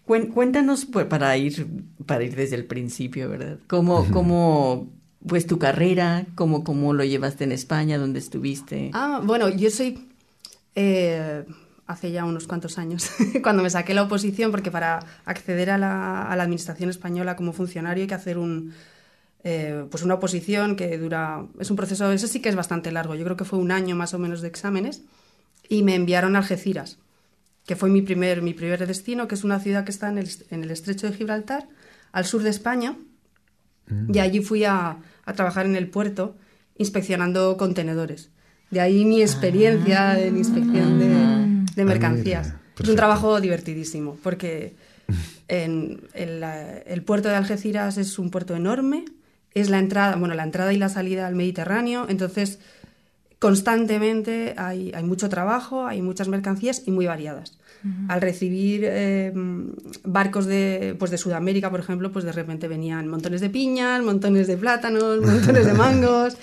[0.06, 1.66] Cuéntanos pues, para ir
[2.06, 3.58] para ir desde el principio, ¿verdad?
[3.68, 4.88] ¿Cómo, cómo
[5.26, 8.90] pues tu carrera, cómo, cómo lo llevaste en España, dónde estuviste?
[8.92, 9.98] Ah, bueno, yo soy
[10.74, 11.44] eh,
[11.86, 13.10] hace ya unos cuantos años,
[13.42, 17.52] cuando me saqué la oposición, porque para acceder a la, a la administración española como
[17.52, 18.72] funcionario hay que hacer un
[19.44, 23.14] eh, pues una oposición que dura, es un proceso, eso sí que es bastante largo,
[23.14, 25.02] yo creo que fue un año más o menos de exámenes,
[25.68, 26.98] y me enviaron a Algeciras,
[27.66, 30.28] que fue mi primer, mi primer destino, que es una ciudad que está en el,
[30.50, 31.68] en el estrecho de Gibraltar,
[32.12, 32.96] al sur de España,
[34.12, 36.36] y allí fui a, a trabajar en el puerto
[36.78, 38.30] inspeccionando contenedores.
[38.70, 42.54] De ahí mi experiencia en inspección de, de mercancías.
[42.78, 44.76] es un trabajo divertidísimo porque
[45.48, 49.04] en, en la- el puerto de Algeciras es un puerto enorme,
[49.54, 52.58] es la entrada, bueno, la entrada y la salida al Mediterráneo, entonces
[53.38, 57.58] constantemente hay, hay mucho trabajo, hay muchas mercancías y muy variadas.
[58.08, 59.32] Al recibir eh,
[60.04, 64.46] barcos de, pues de Sudamérica, por ejemplo, pues de repente venían montones de piñas, montones
[64.48, 66.36] de plátanos, montones de mangos.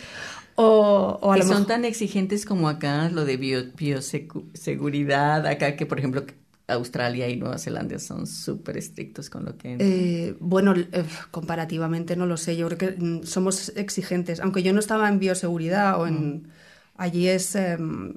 [0.56, 5.46] O, o a ¿Y lo son mejor- tan exigentes como acá lo de bio, bioseguridad?
[5.46, 6.26] Acá que, por ejemplo,
[6.68, 9.78] Australia y Nueva Zelanda son súper estrictos con lo que...
[9.80, 12.58] Eh, bueno, eh, comparativamente no lo sé.
[12.58, 14.42] Yo creo que mm, somos exigentes.
[14.42, 16.50] Aunque yo no estaba en bioseguridad o en.
[16.98, 18.16] Allí es em,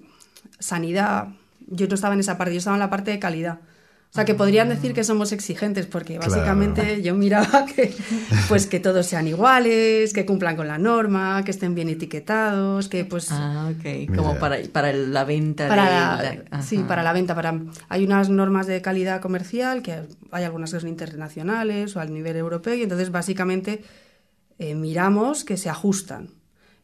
[0.59, 1.29] sanidad.
[1.69, 3.61] Yo no estaba en esa parte, yo estaba en la parte de calidad.
[4.11, 7.94] O sea, que podrían decir que somos exigentes porque básicamente yo miraba que,
[8.49, 13.05] pues, que todos sean iguales, que cumplan con la norma, que estén bien etiquetados, que
[13.05, 13.29] pues...
[13.31, 14.16] Ah, ok.
[14.16, 15.68] Como para, para la venta.
[15.68, 17.37] Para sí, para la venta.
[17.37, 17.57] Para,
[17.88, 20.01] hay unas normas de calidad comercial que
[20.33, 23.85] hay algunas que son internacionales o al nivel europeo y entonces básicamente
[24.59, 26.31] eh, miramos que se ajustan.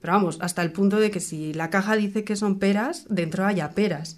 [0.00, 3.44] Pero vamos, hasta el punto de que si la caja dice que son peras, dentro
[3.44, 4.16] haya peras.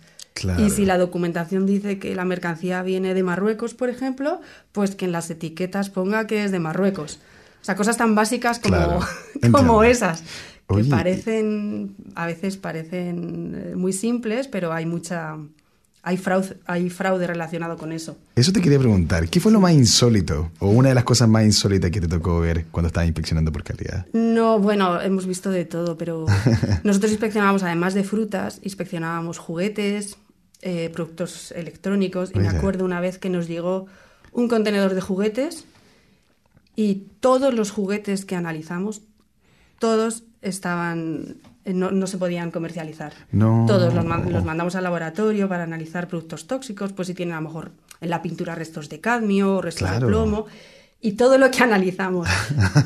[0.59, 4.41] Y si la documentación dice que la mercancía viene de Marruecos, por ejemplo,
[4.73, 7.19] pues que en las etiquetas ponga que es de Marruecos.
[7.61, 9.01] O sea, cosas tan básicas como,
[9.53, 10.23] como esas,
[10.69, 15.37] que parecen, a veces parecen eh, muy simples, pero hay mucha...
[16.09, 18.17] Hay fraude, hay fraude relacionado con eso.
[18.35, 19.29] Eso te quería preguntar.
[19.29, 22.41] ¿Qué fue lo más insólito o una de las cosas más insólitas que te tocó
[22.41, 24.07] ver cuando estabas inspeccionando por calidad?
[24.15, 26.25] No, bueno, hemos visto de todo, pero
[26.83, 30.17] nosotros inspeccionábamos, además de frutas, inspeccionábamos juguetes,
[30.63, 32.31] eh, productos electrónicos.
[32.35, 33.85] Y me acuerdo una vez que nos llegó
[34.33, 35.67] un contenedor de juguetes
[36.75, 39.03] y todos los juguetes que analizamos,
[39.79, 41.37] todos estaban
[41.69, 43.13] eh, no, se podían comercializar.
[43.31, 47.49] Todos los, los, mandamos al laboratorio para analizar productos tóxicos, pues si tienen a lo
[47.49, 50.47] mejor en la pintura restos de cadmio, restos de plomo
[51.01, 52.29] y todo lo que analizamos.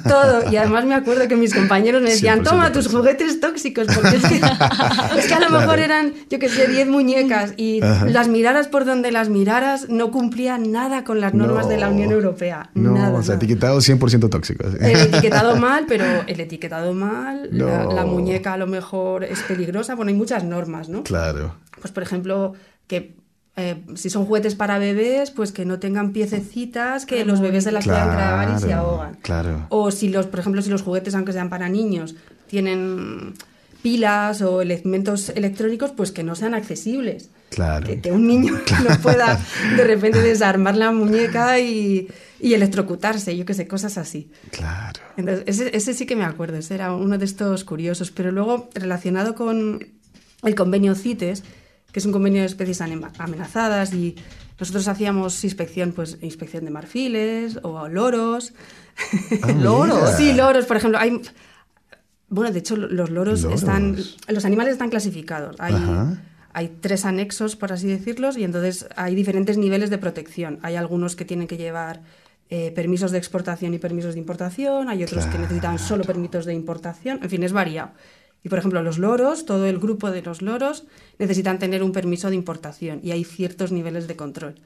[0.07, 0.51] Todo.
[0.51, 4.27] Y además me acuerdo que mis compañeros me decían, toma tus juguetes tóxicos, porque es
[4.27, 9.13] que, a lo mejor eran, yo que sé, 10 muñecas y las miraras por donde
[9.13, 12.71] las miraras no cumplían nada con las normas de la Unión Europea.
[12.75, 14.67] No, nada, o sea, etiquetado 100% tóxico.
[14.81, 19.95] El etiquetado mal, pero el etiquetado mal, la, la muñeca a lo mejor es peligrosa,
[19.95, 21.03] bueno, hay muchas normas, ¿no?
[21.03, 21.55] Claro.
[21.81, 22.53] Pues por ejemplo,
[22.87, 23.22] que
[23.55, 27.73] eh, si son juguetes para bebés, pues que no tengan piececitas que los bebés de
[27.73, 29.19] la puedan grabar y se ahogan.
[29.21, 29.67] Claro.
[29.69, 32.15] O si los, por ejemplo, si los juguetes, aunque sean para niños,
[32.47, 33.35] tienen
[33.83, 37.29] pilas o elementos electrónicos, pues que no sean accesibles.
[37.51, 37.87] Claro.
[38.01, 38.55] Que, un niño
[38.89, 39.39] no pueda
[39.77, 42.09] de repente desarmar la muñeca y,
[42.41, 44.31] electrocutarse, yo qué sé, cosas así.
[44.51, 44.99] Claro.
[45.19, 48.11] Entonces, ese, ese sí que me acuerdo, ese era uno de estos curiosos.
[48.11, 49.87] Pero luego, relacionado con
[50.43, 51.45] el convenio CITES,
[51.93, 54.17] que es un convenio de especies amenazadas y
[54.59, 58.55] nosotros hacíamos inspección, pues inspección de marfiles o loros.
[59.43, 60.17] Ah, ¿Loros?
[60.17, 60.99] Sí, loros, por ejemplo.
[60.99, 61.21] Hay,
[62.29, 63.97] bueno, de hecho, los loros, están.
[64.29, 65.57] Los animales están clasificados.
[65.59, 65.75] Hay,
[66.53, 70.59] hay tres anexos, por así decirlos, y entonces hay diferentes niveles de protección.
[70.63, 72.01] Hay algunos que tienen que llevar
[72.55, 76.53] eh, permisos de exportación y permisos de importación, hay otros que necesitan solo permisos de
[76.53, 77.93] importación, en fin, es variado.
[78.45, 80.85] Y por ejemplo, los loros, todo el grupo de los loros
[81.19, 84.57] necesitan tener un permiso de importación y hay ciertos niveles de control.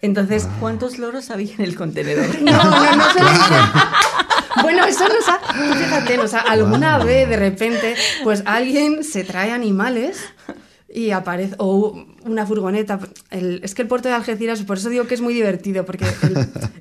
[0.00, 2.26] Entonces, ¿cuántos loros había en el contenedor?
[2.42, 4.62] No, no, no.
[4.62, 5.38] bueno, eso nos ha,
[5.74, 10.18] fíjate, nos alguna vez de repente, pues alguien se trae animales
[10.94, 13.00] y aparece, o una furgoneta.
[13.30, 16.06] es que el puerto de Algeciras, por eso digo que es muy divertido, porque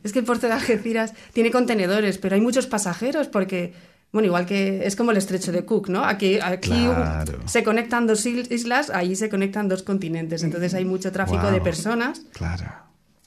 [0.03, 3.73] es que el puerto de Algeciras tiene contenedores, pero hay muchos pasajeros, porque
[4.13, 6.05] bueno, igual que es como el estrecho de Cook, ¿no?
[6.05, 6.87] Aquí, aquí
[7.45, 10.43] se conectan dos islas, ahí se conectan dos continentes.
[10.43, 12.21] Entonces hay mucho tráfico de personas.
[12.31, 12.63] Claro.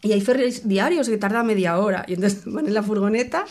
[0.02, 2.04] Y hay ferries diarios que tarda media hora.
[2.06, 3.46] Y entonces van en la furgoneta.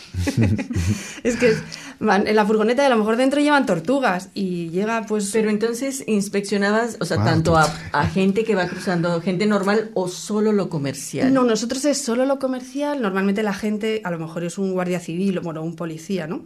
[1.23, 1.57] es que
[1.99, 4.29] van en la furgoneta y a lo mejor dentro llevan tortugas.
[4.33, 5.31] Y llega pues.
[5.33, 10.07] Pero entonces inspeccionabas, o sea, tanto a, a, gente que va cruzando, gente normal o
[10.07, 11.33] solo lo comercial.
[11.33, 13.01] No, nosotros es solo lo comercial.
[13.01, 16.45] Normalmente la gente, a lo mejor es un guardia civil, bueno, un policía, ¿no?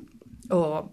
[0.50, 0.90] O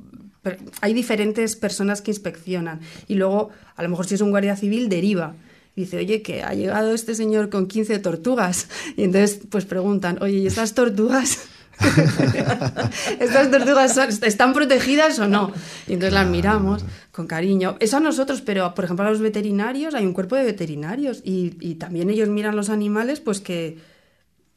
[0.81, 4.88] hay diferentes personas que inspeccionan y luego a lo mejor si es un guardia civil
[4.88, 5.35] deriva
[5.77, 8.69] dice, oye, que ha llegado este señor con 15 tortugas.
[8.97, 11.38] Y entonces, pues preguntan, oye, ¿y estas tortugas?
[13.21, 15.53] ¿Estas tortugas están protegidas o no?
[15.87, 17.77] Y entonces las miramos con cariño.
[17.81, 21.57] Eso a nosotros, pero por ejemplo a los veterinarios, hay un cuerpo de veterinarios y,
[21.61, 23.77] y también ellos miran los animales, pues que,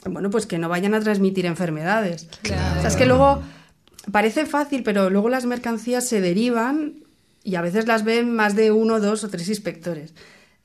[0.05, 2.29] bueno, pues que no vayan a transmitir enfermedades.
[2.45, 3.41] O sea, es que luego
[4.11, 7.03] parece fácil, pero luego las mercancías se derivan
[7.43, 10.13] y a veces las ven más de uno, dos o tres inspectores.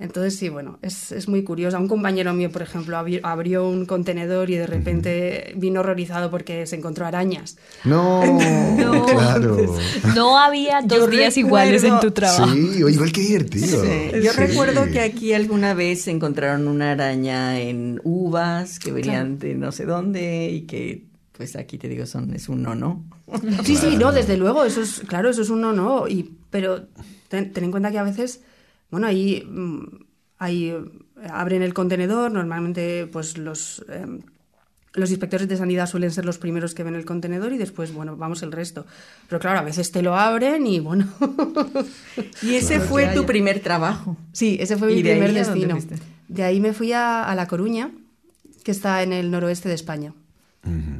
[0.00, 1.78] Entonces, sí, bueno, es, es, muy curioso.
[1.78, 6.74] Un compañero mío, por ejemplo, abrió un contenedor y de repente vino horrorizado porque se
[6.74, 7.58] encontró arañas.
[7.84, 8.24] No,
[8.76, 9.76] no claro.
[10.16, 12.52] No había dos días iguales en tu trabajo.
[12.52, 13.84] Sí, igual que divertido.
[14.20, 19.54] Yo recuerdo que aquí alguna vez se encontraron una araña en uvas que venían de
[19.54, 21.04] no sé dónde y que
[21.36, 23.04] pues aquí te digo, son, es un no, no.
[23.64, 26.08] Sí, sí, no, desde luego, eso es, claro, eso es un no, no.
[26.08, 26.86] Y, pero
[27.28, 28.42] ten, en cuenta que a veces,
[28.90, 30.04] bueno, ahí, mm,
[30.38, 30.74] ahí
[31.30, 34.20] abren el contenedor, normalmente pues los, em,
[34.92, 38.16] los inspectores de sanidad suelen ser los primeros que ven el contenedor y después, bueno,
[38.16, 38.86] vamos el resto.
[39.28, 41.08] Pero claro, a veces te lo abren y bueno.
[42.42, 44.16] y ese fue tu primer trabajo.
[44.32, 45.78] Sí, ese fue mi primer destino.
[46.28, 47.90] De ahí me fui a, a La Coruña
[48.64, 50.14] que está en el noroeste de España.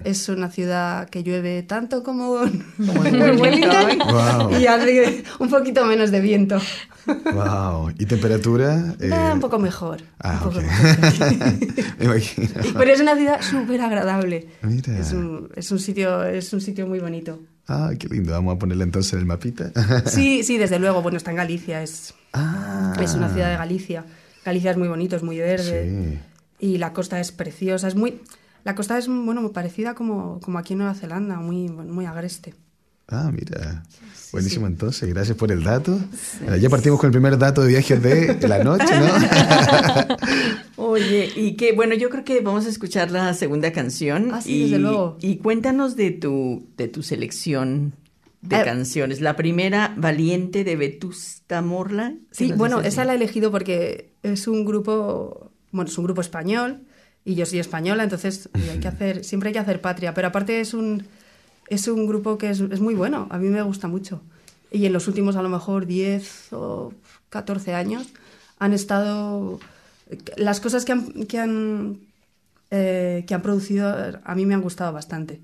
[0.05, 4.59] Es una ciudad que llueve tanto como, en Wellington Wow.
[4.61, 6.61] y hace un poquito menos de viento.
[7.07, 7.91] Wow.
[7.99, 8.95] ¿Y temperatura?
[9.01, 10.03] Eh, Eh, un poco mejor.
[10.21, 10.65] Ah, un poco ok.
[10.65, 12.21] mejor.
[12.79, 14.49] Pero es una ciudad súper agradable.
[14.63, 14.99] Mira.
[14.99, 17.41] Es un, es, un sitio, es un sitio muy bonito.
[17.67, 18.33] Ah, qué lindo.
[18.33, 19.71] Vamos a ponerle entonces en el mapita.
[20.07, 21.03] Sí, sí, desde luego.
[21.03, 21.83] Bueno, está en Galicia.
[21.83, 22.93] Es, Ah.
[23.01, 24.05] es una ciudad de Galicia.
[24.45, 26.19] Galicia es muy bonito, es muy verde.
[26.61, 26.67] Sí.
[26.67, 27.89] Y la costa es preciosa.
[27.89, 28.21] Es muy,
[28.65, 32.55] la costa es bueno, muy parecida como, como aquí en Nueva Zelanda, muy, muy agreste.
[33.09, 33.83] Ah, mira.
[34.33, 35.97] Buenísimo entonces, gracias por el dato.
[36.61, 40.17] Ya partimos con el primer dato de viajes de la noche, ¿no?
[40.85, 44.31] Oye, y que bueno, yo creo que vamos a escuchar la segunda canción.
[44.33, 45.19] Ah, sí, y, desde luego.
[45.21, 47.93] Y cuéntanos de tu, de tu selección
[48.41, 49.21] de Eh, canciones.
[49.21, 52.15] La primera, Valiente de Vetusta Morla.
[52.31, 56.05] Sí, ¿Se nos bueno, esa la he elegido porque es un grupo, bueno, es un
[56.05, 56.81] grupo español
[57.25, 60.61] y yo soy española, entonces hay que hacer, siempre hay que hacer patria, pero aparte
[60.61, 61.05] es un,
[61.69, 64.23] es un grupo que es, es muy bueno, a mí me gusta mucho.
[64.71, 66.93] Y en los últimos a lo mejor 10 o
[67.31, 68.09] 14 años
[68.59, 69.61] han estado,
[70.37, 71.99] las cosas que han, que han,
[72.71, 75.41] eh, que han producido a mí me han gustado bastante.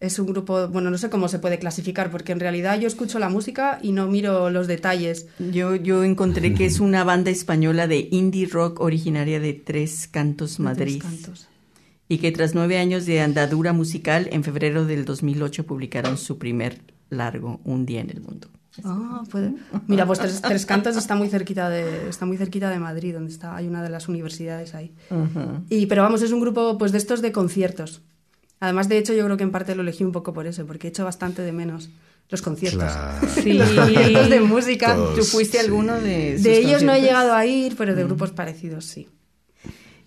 [0.00, 3.18] Es un grupo, bueno, no sé cómo se puede clasificar, porque en realidad yo escucho
[3.18, 5.26] la música y no miro los detalles.
[5.38, 10.60] Yo, yo encontré que es una banda española de indie rock originaria de Tres Cantos,
[10.60, 11.00] Madrid.
[11.00, 11.48] Tres cantos.
[12.08, 16.80] Y que tras nueve años de andadura musical, en febrero del 2008 publicaron su primer
[17.10, 18.48] largo, Un día en el mundo.
[18.84, 19.54] Ah, puede.
[19.86, 23.32] Mira, pues tres, Tres Cantos está muy cerquita de está muy cerquita de Madrid, donde
[23.32, 24.94] está hay una de las universidades ahí.
[25.68, 28.02] Y pero vamos, es un grupo pues de estos de conciertos.
[28.60, 30.88] Además, de hecho, yo creo que en parte lo elegí un poco por eso, porque
[30.88, 31.90] he hecho bastante de menos
[32.28, 32.82] los conciertos.
[32.82, 33.28] Claro.
[33.28, 33.52] Sí.
[33.54, 34.94] Los conciertos de música.
[34.94, 35.14] Todos.
[35.16, 35.64] ¿Tú fuiste sí.
[35.64, 37.02] alguno de sus De ellos no he conciertos?
[37.02, 39.08] llegado a ir, pero de grupos parecidos sí.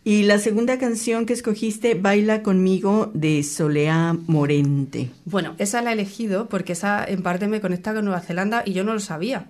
[0.03, 5.11] Y la segunda canción que escogiste, Baila conmigo, de Soleá Morente.
[5.25, 8.73] Bueno, esa la he elegido porque esa en parte me conecta con Nueva Zelanda y
[8.73, 9.45] yo no lo sabía.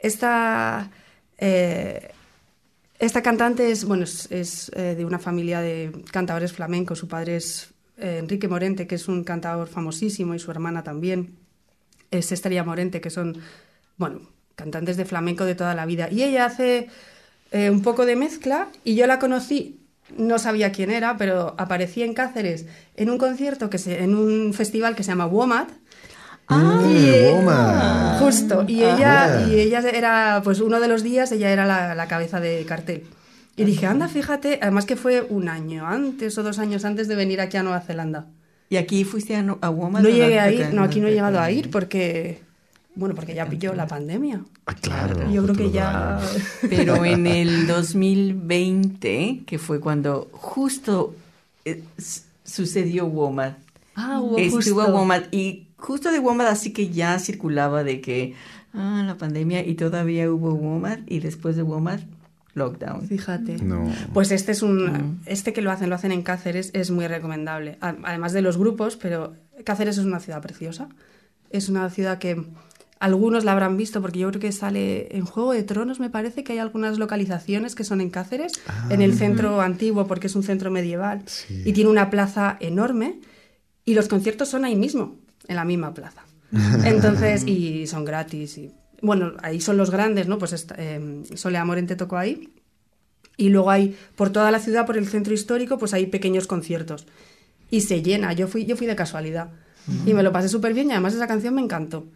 [0.00, 0.90] Esta,
[1.38, 2.10] eh,
[2.98, 6.98] esta cantante es, bueno, es, es, eh, de una familia de cantadores flamencos.
[6.98, 7.71] Su padre es
[8.02, 11.36] eh, Enrique Morente, que es un cantador famosísimo, y su hermana también
[12.10, 13.38] es Estrella Morente, que son,
[13.96, 14.20] bueno,
[14.56, 16.08] cantantes de flamenco de toda la vida.
[16.10, 16.88] Y ella hace
[17.52, 19.78] eh, un poco de mezcla y yo la conocí,
[20.18, 24.52] no sabía quién era, pero aparecí en Cáceres en un concierto, que se, en un
[24.52, 25.68] festival que se llama WOMAD.
[26.48, 28.18] Ah, Y-.
[28.22, 28.94] Justo, y Ah.
[28.94, 29.48] ella, Mira.
[29.56, 33.04] y ella era, pues uno de los días, ella era la, la cabeza de cartel.
[33.56, 37.14] Y dije, anda, fíjate, además que fue un año antes o dos años antes de
[37.16, 38.26] venir aquí a Nueva Zelanda.
[38.70, 40.02] ¿Y aquí fuiste a, no- a Woman?
[40.02, 42.40] No llegué a ir, no, aquí no he llegado a ir porque,
[42.94, 44.42] bueno, porque ya pilló la pandemia.
[44.64, 45.30] Ah, claro.
[45.30, 46.18] Yo creo que ya...
[46.70, 51.14] Pero en el 2020, que fue cuando justo
[51.64, 51.82] eh,
[52.44, 53.52] sucedió WOMAD.
[53.94, 54.94] Ah, hubo Estuvo justo.
[54.94, 58.34] WOMAD y justo de WOMAD así que ya circulaba de que
[58.72, 62.00] ah, la pandemia y todavía hubo WOMAD y después de WOMAD,
[62.54, 63.06] lockdown.
[63.08, 63.56] Fíjate.
[63.62, 63.90] No.
[64.12, 67.78] Pues este es un, este que lo hacen, lo hacen en Cáceres, es muy recomendable.
[67.80, 69.34] A- Además de los grupos, pero
[69.64, 70.88] Cáceres es una ciudad preciosa.
[71.50, 72.44] Es una ciudad que
[73.00, 76.44] algunos la habrán visto, porque yo creo que sale en Juego de Tronos, me parece
[76.44, 78.52] que hay algunas localizaciones que son en Cáceres,
[78.90, 81.62] en el centro antiguo, porque es un centro medieval, Sí.
[81.64, 83.18] y tiene una plaza enorme,
[83.84, 85.16] y los conciertos son ahí mismo,
[85.48, 86.22] en la misma plaza.
[86.84, 88.56] Entonces, y son gratis.
[88.58, 88.70] Y,
[89.02, 90.38] bueno, ahí son los grandes, ¿no?
[90.38, 92.48] Pues esta- eh, Solea Morente tocó ahí.
[93.36, 97.06] Y luego hay, por toda la ciudad, por el centro histórico, pues hay pequeños conciertos.
[97.70, 98.32] Y se llena.
[98.32, 99.50] Yo fui, yo fui de casualidad.
[100.06, 102.06] Y me lo pasé súper bien y además esa canción me encantó.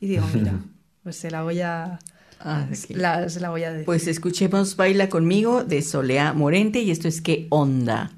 [0.00, 0.52] Y digo, mira,
[1.02, 1.98] pues se la voy a,
[2.38, 3.86] Ah, la- se la voy a decir.
[3.86, 8.12] Pues escuchemos Baila conmigo de Soleá Morente y esto es ¿Qué onda?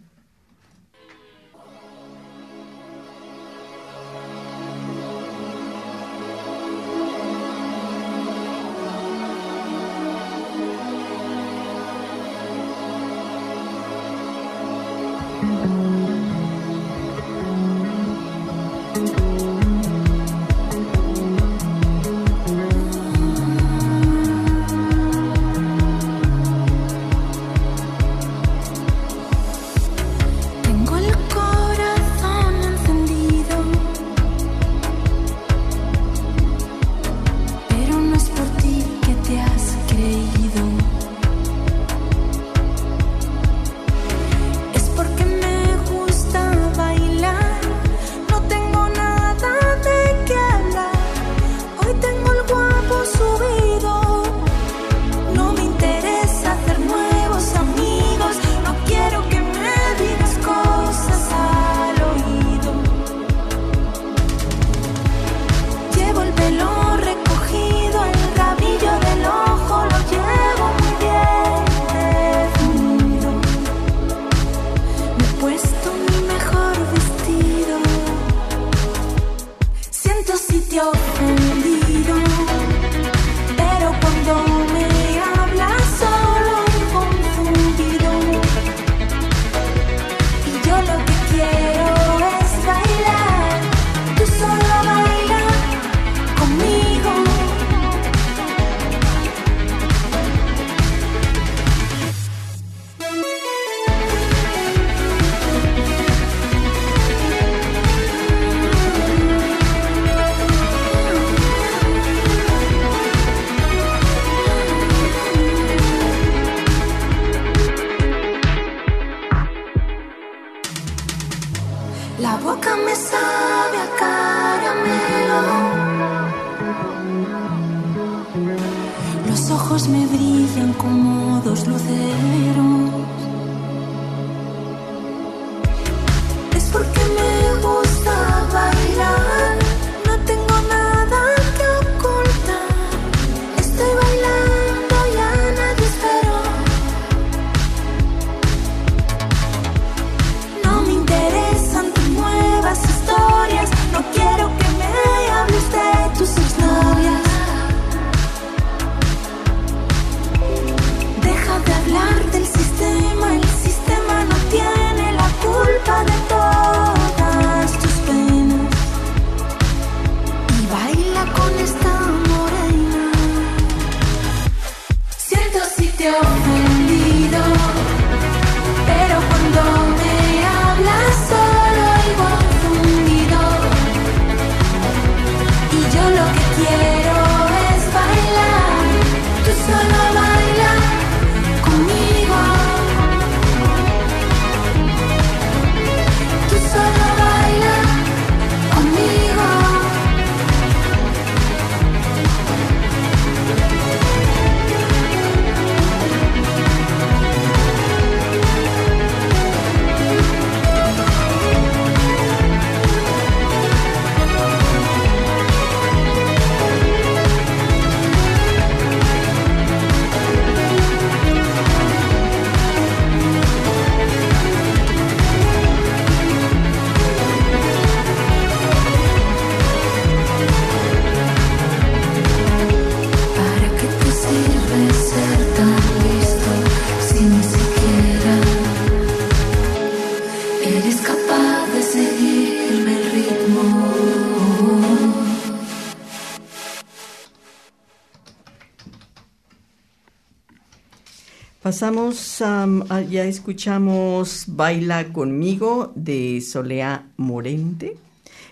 [251.79, 257.97] Pasamos, am, a- ya escuchamos Baila conmigo de Solea Morente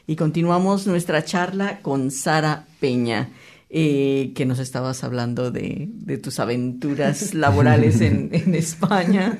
[0.06, 3.30] y continuamos nuestra charla con Sara Peña,
[3.68, 9.36] eh, que nos estabas hablando de, de tus aventuras laborales en, en España.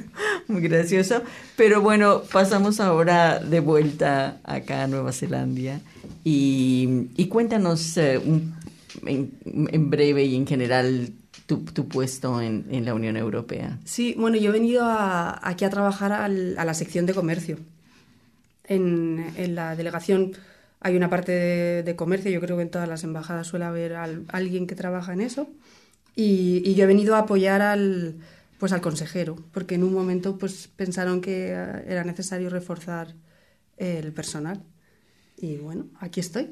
[0.48, 1.22] Muy gracioso.
[1.56, 5.78] Pero bueno, pasamos ahora de vuelta acá a Nueva Zelanda
[6.24, 8.52] y, y cuéntanos eh, un-
[9.06, 11.10] en, en breve y en general
[11.46, 13.78] tu, tu puesto en, en la Unión Europea.
[13.84, 17.58] Sí, bueno, yo he venido a- aquí a trabajar al- a la sección de comercio.
[18.64, 20.32] En, en la delegación
[20.80, 23.94] hay una parte de, de comercio, yo creo que en todas las embajadas suele haber
[23.94, 25.48] al- alguien que trabaja en eso.
[26.14, 28.16] Y, y yo he venido a apoyar al,
[28.58, 33.14] pues, al consejero, porque en un momento pues, pensaron que era necesario reforzar
[33.76, 34.62] el personal.
[35.38, 36.48] Y bueno, aquí estoy.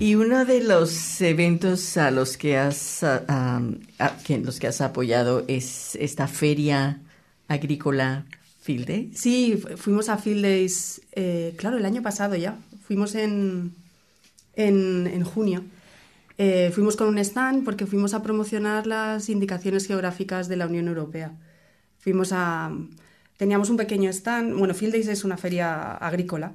[0.00, 3.62] Y uno de los eventos a los que has, ah, ah,
[3.98, 7.00] a- que- los que has apoyado es esta feria
[7.46, 8.26] agrícola
[8.62, 9.12] Field Day.
[9.14, 12.56] Sí, fu- fuimos a Field Days, eh, claro, el año pasado ya.
[12.86, 13.74] Fuimos en,
[14.56, 15.62] en, en junio.
[16.36, 20.88] Eh, fuimos con un stand porque fuimos a promocionar las indicaciones geográficas de la Unión
[20.88, 21.32] Europea.
[22.00, 22.72] Fuimos a...
[23.36, 24.58] Teníamos un pequeño stand.
[24.58, 26.54] Bueno, Field Days es una feria agrícola.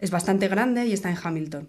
[0.00, 1.68] Es bastante grande y está en Hamilton.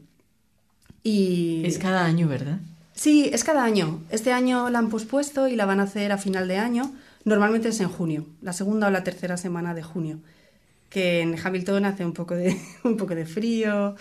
[1.04, 1.64] Y...
[1.66, 2.60] Es cada año, ¿verdad?
[2.94, 4.02] Sí, es cada año.
[4.10, 6.92] Este año la han pospuesto y la van a hacer a final de año.
[7.26, 10.20] Normalmente es en junio, la segunda o la tercera semana de junio.
[10.90, 13.96] Que en Hamilton hace un poco de, un poco de frío.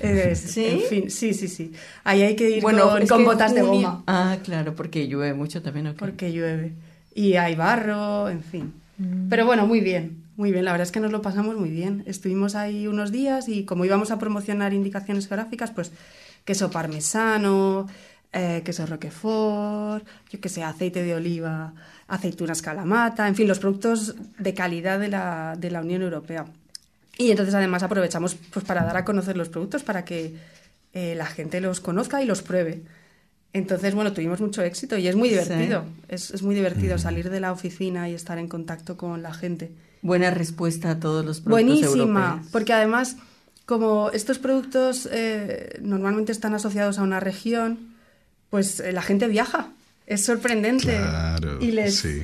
[0.00, 0.66] es- ¿Sí?
[0.66, 1.72] En fin, sí, sí, sí.
[2.02, 5.06] Ahí hay que ir Bueno, con, es con que botas de goma Ah, claro, porque
[5.08, 5.86] llueve mucho también.
[5.88, 5.98] ¿o qué?
[5.98, 6.72] porque llueve.
[7.14, 8.72] Y hay barro, en fin.
[9.30, 10.64] Pero bueno, muy bien, muy bien.
[10.64, 12.02] La verdad es que nos lo pasamos muy bien.
[12.06, 15.92] Estuvimos ahí unos días y como íbamos a promocionar indicaciones geográficas, pues
[16.44, 17.86] queso parmesano,
[18.32, 21.72] eh, queso roquefort, yo qué sé, aceite de oliva,
[22.08, 26.44] aceitunas calamata, en fin, los productos de calidad de la, de la Unión Europea.
[27.16, 30.34] Y entonces además aprovechamos pues, para dar a conocer los productos, para que
[30.92, 32.82] eh, la gente los conozca y los pruebe.
[33.52, 35.36] Entonces, bueno, tuvimos mucho éxito y es muy Sí.
[35.36, 35.84] divertido.
[36.08, 39.70] Es, es muy divertido salir de la oficina y estar en contacto con la gente.
[40.04, 42.52] Buena respuesta a todos los productos Buenísima, europeos.
[42.52, 43.16] porque además,
[43.64, 47.94] como estos productos eh, normalmente están asociados a una región,
[48.50, 49.72] pues eh, la gente viaja.
[50.06, 50.98] Es sorprendente.
[50.98, 52.22] Claro, y les, sí.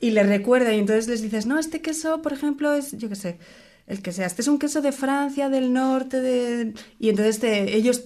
[0.00, 3.16] y les recuerda, y entonces les dices, no, este queso, por ejemplo, es, yo qué
[3.16, 3.38] sé,
[3.88, 6.72] el que sea, este es un queso de Francia, del norte, de...
[7.00, 8.04] y entonces te, ellos,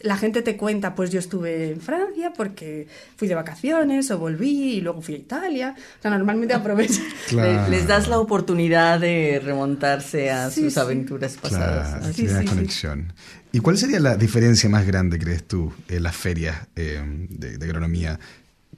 [0.00, 2.86] la gente te cuenta, pues yo estuve en Francia porque
[3.16, 5.74] fui de vacaciones o volví y luego fui a Italia.
[5.98, 6.54] O sea, normalmente.
[7.28, 7.62] Claro.
[7.64, 10.80] Le- Les das la oportunidad de remontarse a Sí, sus sí.
[10.80, 11.96] aventuras pasadas.
[11.98, 12.46] Claro, Sí, la sí.
[12.46, 13.12] conexión.
[13.52, 17.64] ¿Y cuál sería la diferencia más grande, crees tú, en las ferias eh, de, de
[17.64, 18.18] agronomía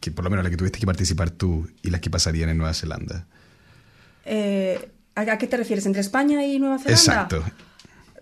[0.00, 2.58] que por lo menos la que tuviste que participar tú y las que pasarían en
[2.58, 3.26] Nueva Zelanda?
[4.24, 5.84] Eh, ¿a, a qué te refieres?
[5.86, 6.92] ¿Entre España y Nueva Zelanda?
[7.00, 7.44] Exacto.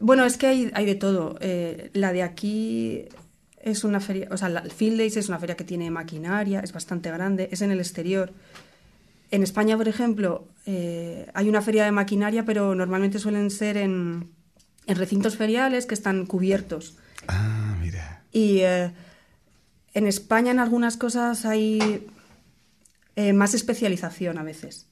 [0.00, 1.38] Bueno, es que hay, hay de todo.
[1.40, 3.04] Eh, la de aquí
[3.58, 6.72] es una feria, o sea, la Field Days es una feria que tiene maquinaria, es
[6.72, 8.32] bastante grande, es en el exterior.
[9.30, 14.30] En España, por ejemplo, eh, hay una feria de maquinaria, pero normalmente suelen ser en,
[14.86, 16.96] en recintos feriales que están cubiertos.
[17.26, 18.22] Ah, mira.
[18.32, 18.92] Y eh,
[19.94, 22.06] en España en algunas cosas hay
[23.16, 24.86] eh, más especialización a veces.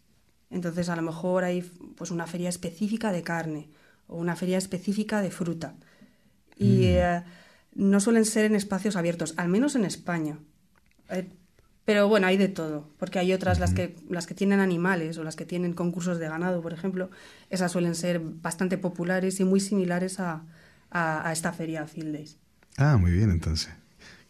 [0.50, 1.62] Entonces a lo mejor hay
[1.96, 3.68] pues una feria específica de carne
[4.06, 5.74] o una feria específica de fruta.
[6.56, 7.22] Y eh,
[7.74, 10.38] no suelen ser en espacios abiertos, al menos en España.
[11.10, 11.28] Eh,
[11.84, 15.24] pero bueno, hay de todo, porque hay otras, las, que, las que tienen animales o
[15.24, 17.10] las que tienen concursos de ganado, por ejemplo,
[17.50, 20.44] esas suelen ser bastante populares y muy similares a,
[20.90, 22.38] a- a esta feria Field Days.
[22.78, 23.70] Ah, muy bien, entonces.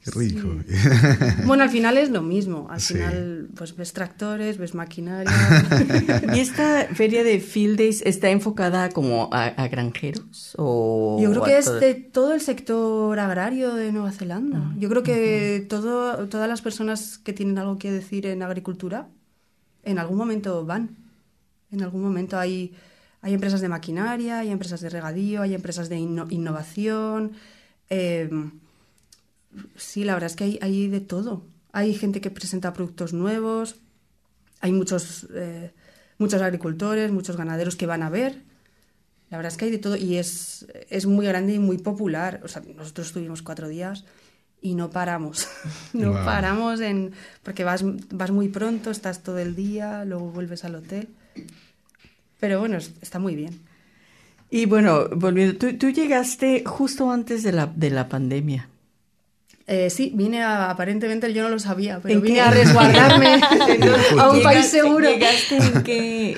[0.04, 0.48] Qué rico.
[1.46, 2.66] Bueno, al final es lo mismo.
[2.70, 2.94] Al Sí.
[2.94, 5.32] final, pues ves tractores, ves maquinaria.
[6.34, 10.54] ¿Y esta feria de Field Days está enfocada como a, a granjeros?
[10.58, 14.72] O Yo creo que es todo- de todo el sector agrario de Nueva Zelanda.
[14.78, 19.08] Yo creo que todo, todas las personas que tienen algo que decir en agricultura,
[19.84, 20.96] en algún momento van.
[21.70, 22.74] En algún momento hay,
[23.22, 27.32] hay empresas de maquinaria, hay empresas de regadío, hay empresas de inno- innovación.
[27.90, 28.28] eh,
[29.76, 31.44] sí, la verdad es que hay, hay de todo.
[31.72, 33.76] Hay gente que presenta productos nuevos,
[34.60, 35.72] hay muchos, eh,
[36.18, 38.42] muchos agricultores, muchos ganaderos que van a ver.
[39.30, 42.40] La verdad es que hay de todo y es, es muy grande y muy popular.
[42.44, 44.04] O sea, nosotros estuvimos cuatro días
[44.62, 45.48] y no paramos.
[45.92, 47.12] no paramos en.
[47.42, 51.08] porque vas, vas muy pronto, estás todo el día, luego vuelves al hotel.
[52.40, 53.60] Pero bueno, es- está muy bien.
[54.50, 58.68] Y bueno, volviendo, tú, tú llegaste justo antes de la, de la pandemia.
[59.66, 62.40] Eh, sí, vine a, aparentemente yo no lo sabía, pero ¿En vine qué?
[62.42, 63.28] a resguardarme
[64.20, 65.08] a un país seguro.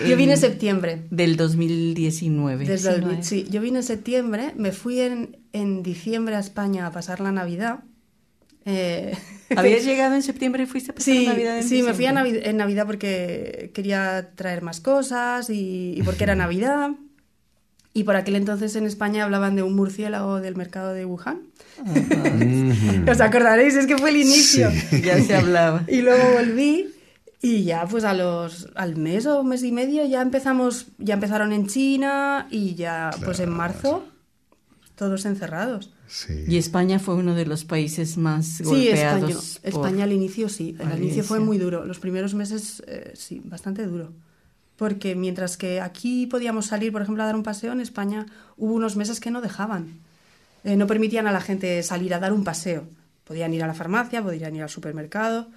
[0.09, 1.03] Yo vine en septiembre.
[1.11, 2.67] Del 2019.
[2.67, 3.23] Desde el- 19.
[3.25, 7.33] sí, yo vine en septiembre, me fui en, en diciembre a España a pasar la
[7.33, 7.81] Navidad.
[8.65, 9.17] Eh,
[9.57, 12.13] ¿Habías llegado en septiembre y fuiste a pasar Sí, Navidad en sí, me fui a?
[12.13, 16.91] Navi- en Navidad porque quería traer más cosas y, y porque era Navidad.
[17.97, 21.39] Y por aquel entonces en España hablaban de un murciélago del mercado de Wuhan.
[23.11, 23.75] ¿Os acordaréis?
[23.75, 24.69] Es que fue el inicio.
[25.03, 25.83] Ya se hablaba.
[25.89, 26.89] Y luego volví
[27.41, 31.53] y ya pues a los al mes o mes y medio ya empezamos, ya empezaron
[31.55, 34.05] en China y ya pues en marzo
[34.95, 35.91] todos encerrados.
[36.07, 36.45] Sí.
[36.49, 39.31] Y España fue uno de los países más Sí, golpeados.
[39.31, 41.85] España, por- España al inicio sí, al al inicio fue muy duro.
[41.87, 44.13] Los primeros meses eh, sí, bastante duro.
[44.77, 48.75] Porque mientras que aquí podíamos salir, por ejemplo, a dar un paseo, en España hubo
[48.75, 49.99] unos meses que no dejaban.
[50.65, 52.85] Eh, no permitían a la gente salir a dar un paseo.
[53.25, 55.49] Podían ir a la farmacia, podían ir al supermercado,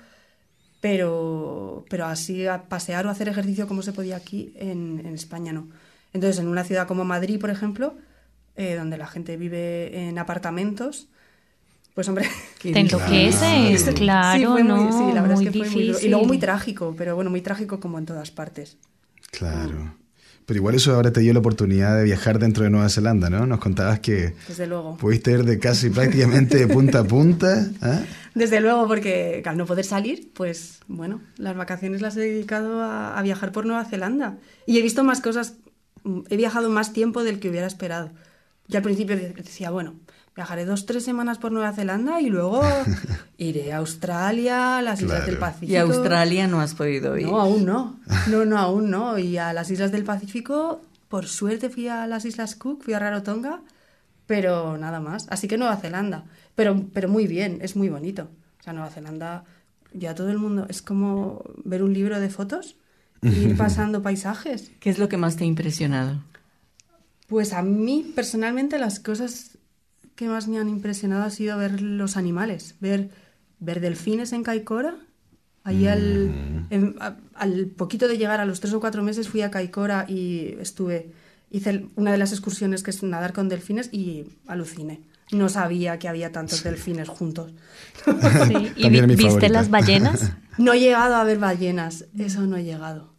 [0.81, 5.51] pero, pero así a pasear o hacer ejercicio como se podía aquí, en, en España
[5.51, 5.67] no.
[6.13, 7.95] Entonces, en una ciudad como Madrid, por ejemplo,
[8.55, 11.07] eh, donde la gente vive en apartamentos,
[11.93, 12.27] pues hombre,
[12.61, 12.77] Te difícil.
[12.97, 16.07] enloqueces, claro, Sí, fue muy- no, sí, la verdad muy es que fue muy difícil.
[16.07, 18.77] Y luego muy trágico, pero bueno, muy trágico como en todas partes.
[19.31, 19.95] Claro.
[20.45, 23.45] Pero igual eso ahora te dio la oportunidad de viajar dentro de Nueva Zelanda, ¿no?
[23.45, 24.97] Nos contabas que Desde luego.
[24.97, 27.67] pudiste ir de casi prácticamente de punta a punta.
[27.83, 28.01] ¿ah?
[28.33, 33.17] Desde luego, porque al no poder salir, pues bueno, las vacaciones las he dedicado a,
[33.17, 34.37] a viajar por Nueva Zelanda.
[34.65, 35.53] Y he visto más cosas,
[36.03, 38.09] mm, he viajado más tiempo del que hubiera esperado.
[38.67, 39.99] Yo al principio de- decía, bueno,
[40.39, 42.61] viajaré dos, tres semanas por Nueva Zelanda y luego
[43.37, 45.73] iré a Australia, a las Islas del Pacífico.
[45.73, 47.27] Y a Australia no has podido ir.
[47.27, 47.99] No, aún no.
[48.29, 49.17] No, no, aún no.
[49.17, 52.99] Y a las Islas del Pacífico, por suerte fui a las Islas Cook, fui a
[52.99, 53.59] Rarotonga,
[54.27, 55.27] pero nada más.
[55.29, 56.23] Así que Nueva Zelanda.
[56.55, 58.29] Pero, pero muy bien, es muy bonito.
[58.61, 59.43] O sea, Nueva Zelanda,
[59.91, 62.77] ya todo el mundo, es como ver un libro de fotos
[63.21, 64.71] y ir pasando paisajes.
[64.79, 66.23] ¿Qué es lo que más te ha impresionado?
[67.27, 69.48] Pues a mí, personalmente, las cosas
[70.19, 73.09] que más me han impresionado ha sido ver los animales, ver,
[73.61, 74.95] ver delfines en Caicora.
[75.63, 79.43] Ahí al, en- a- al poquito de llegar, a los tres o cuatro meses, fui
[79.43, 81.13] a Caicora y estuve,
[81.51, 84.99] hice una de las excursiones que es nadar con delfines y aluciné.
[85.31, 87.53] No sabía que había tantos delfines juntos.
[88.05, 90.33] Sí, ¿Y vi- viste las ballenas?
[90.57, 93.13] No he llegado a ver ballenas, eso no he llegado.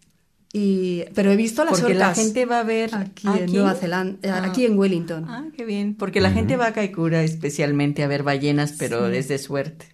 [0.52, 3.74] Y, pero he visto las Porque la orcas gente va a ver aquí, en Nueva
[3.74, 4.44] Zelanda, eh, Ah.
[4.44, 5.24] aquí en Wellington.
[5.28, 5.94] Ah, qué bien.
[5.94, 9.86] Porque la gente va a Kaikoura especialmente a ver ballenas, pero es de suerte.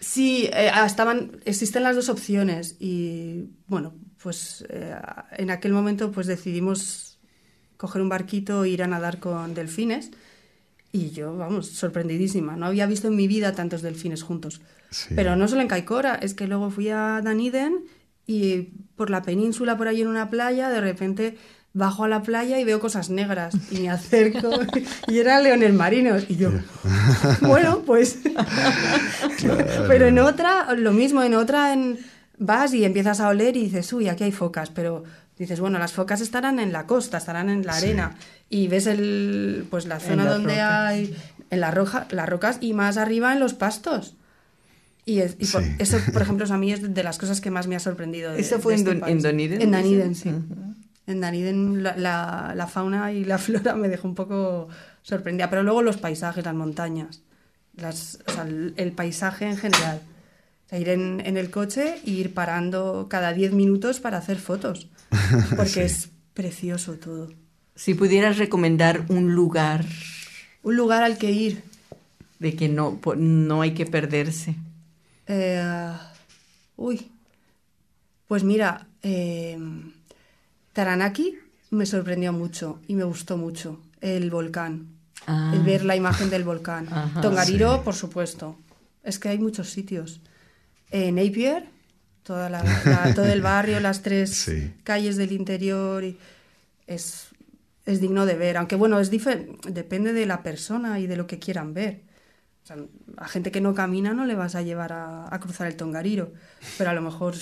[0.00, 4.94] Sí, eh, ah, estaban, existen las dos opciones y bueno, pues eh,
[5.38, 7.18] en aquel momento pues decidimos
[7.78, 10.10] coger un barquito e ir a nadar con delfines
[10.92, 12.56] Y yo, vamos, sorprendidísima.
[12.56, 14.60] No había visto en mi vida tantos delfines juntos.
[14.90, 15.14] Sí.
[15.14, 17.84] Pero no solo en Caicora, es que luego fui a Dunedin
[18.26, 21.36] y por la península, por ahí en una playa, de repente
[21.72, 24.50] bajo a la playa y veo cosas negras y me acerco
[25.08, 26.24] y eran leones marinos.
[26.28, 26.50] Y yo,
[27.42, 28.18] bueno, pues...
[29.88, 31.98] Pero en otra, lo mismo, en otra en...
[32.38, 35.04] vas y empiezas a oler y dices, uy, aquí hay focas, pero
[35.38, 37.86] dices, bueno, las focas estarán en la costa, estarán en la Sí.
[37.86, 38.14] arena
[38.48, 40.82] y ves el, pues la zona las donde rocas.
[40.86, 41.16] hay
[41.50, 44.16] en la roja, las rocas y más arriba en los pastos.
[45.06, 45.70] Y, es- y por- Sí.
[45.78, 48.32] eso, por ejemplo, a mí es de las cosas que más me ha sorprendido.
[48.32, 49.70] de- ¿Eso fue de en este en Dunedin, En?
[49.70, 50.28] Dunedin, sí.
[51.06, 54.68] En Dunedin la, la- la fauna y la flora me dejó un poco
[55.02, 55.48] sorprendida.
[55.48, 57.22] Pero luego los paisajes, las montañas,
[57.76, 60.00] las, o sea, el, el paisaje en general.
[60.66, 64.38] O sea, ir en, en el coche e ir parando cada 10 minutos para hacer
[64.38, 64.88] fotos.
[65.56, 65.80] Porque Sí.
[65.80, 67.28] es precioso todo.
[67.76, 69.84] Si pudieras recomendar un lugar
[70.64, 71.62] Un lugar al que ir.
[72.40, 74.56] de que no, no hay que perderse.
[75.26, 75.92] Eh,
[76.76, 77.10] uy.
[78.28, 79.58] Pues mira, eh,
[80.72, 81.38] Taranaki
[81.70, 83.80] me sorprendió mucho y me gustó mucho.
[84.00, 84.88] El volcán.
[85.26, 85.52] Ah.
[85.54, 86.86] El ver la imagen del volcán.
[86.90, 87.20] Ajá.
[87.20, 87.80] Tongariro, Sí.
[87.84, 88.56] por supuesto.
[89.02, 90.20] Es que hay muchos sitios.
[90.90, 91.66] Eh, Napier,
[92.22, 94.72] toda la- la- todo el barrio, las tres Sí.
[94.84, 96.04] calles del interior.
[96.04, 96.18] y
[96.86, 97.28] es,
[97.84, 98.56] es digno de ver.
[98.56, 99.10] Aunque bueno, es
[99.68, 102.02] depende de la persona y de lo que quieran ver.
[102.66, 102.78] O sea,
[103.18, 106.32] a gente que no camina no le vas a llevar a, a cruzar el Tongariro,
[106.76, 107.36] pero a lo mejor,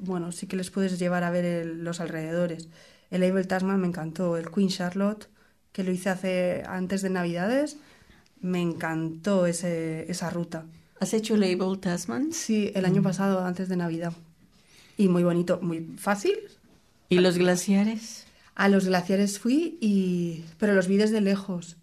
[0.00, 2.70] bueno, sí que les puedes llevar a ver el- los alrededores.
[3.10, 5.28] El Abel Tasman me encantó, el Queen Charlotte,
[5.72, 7.76] que lo hice hace antes de Navidades,
[8.40, 10.64] me encantó ese, esa ruta.
[11.00, 12.32] ¿Has hecho el Abel Tasman?
[12.32, 14.14] Sí, el año pasado, antes de Navidad.
[14.96, 16.34] Y muy bonito, muy fácil.
[17.10, 18.24] ¿Y los glaciares?
[18.54, 20.46] A los glaciares fui, y...
[20.58, 21.76] pero los vi desde lejos.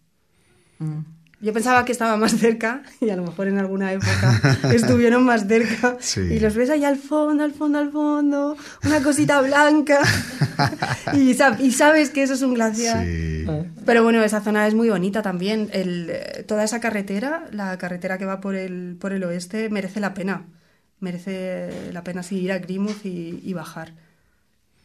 [0.80, 1.02] Mm.
[1.44, 5.46] Yo pensaba que estaba más cerca y a lo mejor en alguna época estuvieron más
[5.46, 6.22] cerca Sí.
[6.22, 10.00] y los ves ahí al fondo, al fondo, al fondo, una cosita blanca
[11.14, 13.04] y, sab- y sabes que eso es un glaciar.
[13.06, 13.46] Sí.
[13.86, 15.70] Pero bueno, esa zona es muy bonita también.
[15.74, 20.00] El, eh, toda esa carretera, la carretera que va por el, por el oeste, merece
[20.00, 20.46] la pena.
[21.02, 23.92] Merece la pena sí, ir a Greymouth y, y bajar.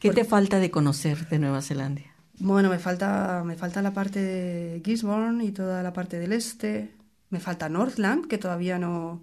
[0.01, 2.03] ¿Qué te falta de conocer de Nueva Zelanda?
[2.41, 6.93] Bueno, me falta, me falta la parte de Gisborne y toda la parte del este.
[7.31, 9.23] Me falta Northland, que todavía no,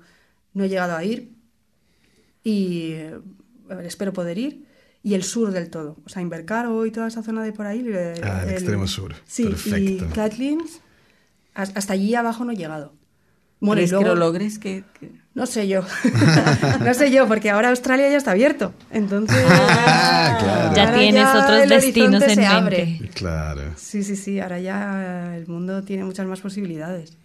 [0.53, 1.31] no he llegado a ir.
[2.43, 3.19] Y eh,
[3.69, 4.65] a ver, espero poder ir.
[5.01, 5.97] Y el sur del todo.
[6.05, 7.83] O sea, Invercaro y toda esa zona de por ahí.
[7.87, 9.15] eh, Ah, el extremo sur.
[9.25, 10.05] Sí, Perfecto.
[10.05, 10.81] y Catlins,
[11.53, 12.93] has- hasta allí abajo no he llegado.
[13.59, 14.59] Bueno, y ¿Crees que luego- lo logres?
[14.59, 14.83] que
[15.35, 15.81] No sé yo.
[16.85, 18.73] no sé yo, porque ahora Australia ya está abierto.
[18.89, 19.45] Entonces.
[19.49, 20.75] Ah, claro.
[20.75, 22.45] Ya tienes otros el destinos en se mente.
[22.47, 22.99] abre.
[23.13, 23.61] Claro.
[23.75, 27.17] Sí, sí, sí, ahora ya el mundo tiene muchas más posibilidades.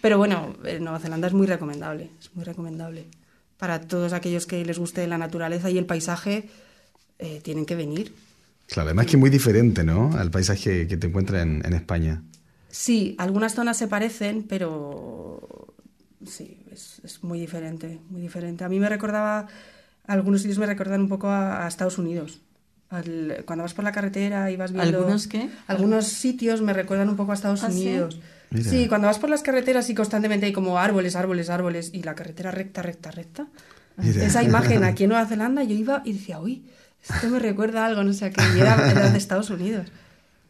[0.00, 3.06] Pero bueno, eh, Nueva Zelanda es muy recomendable, es muy recomendable.
[3.56, 6.48] Para todos aquellos que les guste la naturaleza y el paisaje,
[7.20, 8.12] eh, tienen que venir.
[8.66, 10.10] Claro, además que es muy diferente, ¿no?
[10.18, 12.20] Al paisaje que te encuentras en, en España.
[12.68, 15.68] Sí, algunas zonas se parecen, pero
[16.26, 18.64] sí, es, es muy diferente, muy diferente.
[18.64, 19.46] A mí me recordaba,
[20.06, 22.40] algunos sitios me recordan un poco a, a Estados Unidos.
[22.90, 24.98] Al- cuando vas por la carretera y vas viendo...
[24.98, 25.48] ¿Algunos qué?
[25.66, 27.68] Algunos sitios me recuerdan un poco a Estados ¿Ah?
[27.68, 28.20] Unidos.
[28.62, 32.14] Sí, cuando vas por las carreteras y constantemente hay como árboles, árboles, árboles y la
[32.14, 33.46] carretera recta, recta, recta.
[33.96, 34.24] Mira.
[34.24, 36.64] Esa imagen aquí en Nueva Zelanda yo iba y decía, uy,
[37.02, 39.88] esto me recuerda a algo, no sé, a qué, y era, era de Estados Unidos.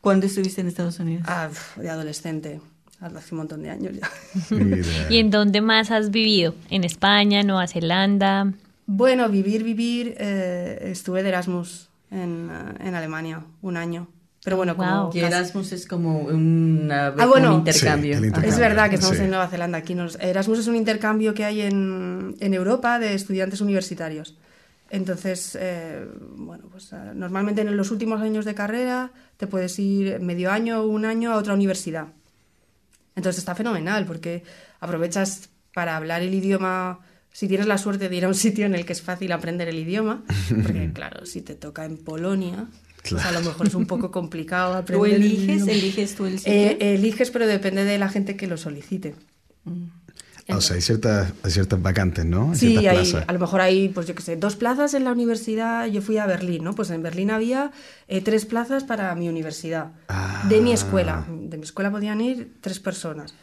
[0.02, 1.24] ¿Cuándo estuviste en Estados Unidos?
[1.26, 2.60] Ah, de adolescente,
[3.04, 4.08] hace un montón de años ya.
[5.10, 6.54] ¿Y en dónde más has vivido?
[6.70, 8.52] ¿En España, Nueva Zelanda?
[8.86, 14.08] Bueno, vivir, vivir, eh, estuve de Erasmus en, eh, en Alemania un año.
[14.44, 15.12] Pero bueno, como Wow.
[15.14, 17.52] Erasmus es como una Ah, bueno.
[17.54, 18.12] un intercambio.
[18.12, 18.50] Sí, intercambio.
[18.52, 19.22] Es verdad que estamos sí.
[19.24, 19.78] en Nueva Zelanda.
[19.78, 24.36] Aquí nos- Erasmus es un intercambio que hay en, en Europa de estudiantes universitarios.
[24.90, 30.50] Entonces, eh, bueno, pues normalmente en los últimos años de carrera te puedes ir medio
[30.52, 32.08] año o un año a otra universidad.
[33.16, 34.42] Entonces está fenomenal porque
[34.80, 37.00] aprovechas para hablar el idioma,
[37.32, 39.68] si tienes la suerte de ir a un sitio en el que es fácil aprender
[39.68, 40.24] el idioma,
[40.62, 42.66] porque claro, si te toca en Polonia,
[43.08, 45.72] pues a lo mejor es un poco complicado aprender ¿Tú el eliges, idioma.
[45.72, 46.52] eliges tú el sitio?
[46.52, 49.14] Eh, eliges, pero depende de la gente que lo solicite.
[50.48, 52.50] Ah, o sea, hay ciertas, hay ciertas vacantes, ¿no?
[52.50, 53.28] Hay Sí, ciertas hay, plazas.
[53.28, 55.86] a lo mejor hay, pues yo qué sé, dos plazas en la universidad.
[55.86, 56.74] Yo fui a Berlín, ¿no?
[56.74, 57.70] Pues en Berlín había
[58.08, 60.44] eh, tres plazas para mi universidad, Ah.
[60.48, 61.24] de mi escuela.
[61.30, 63.34] De mi escuela podían ir tres personas.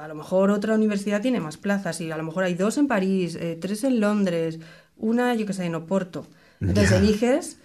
[0.00, 2.88] A lo mejor otra universidad tiene más plazas y a lo mejor hay dos en
[2.88, 4.58] París, eh, tres en Londres,
[4.96, 6.26] una, yo qué sé, en Oporto.
[6.60, 6.96] Entonces Ya.
[6.98, 7.56] eliges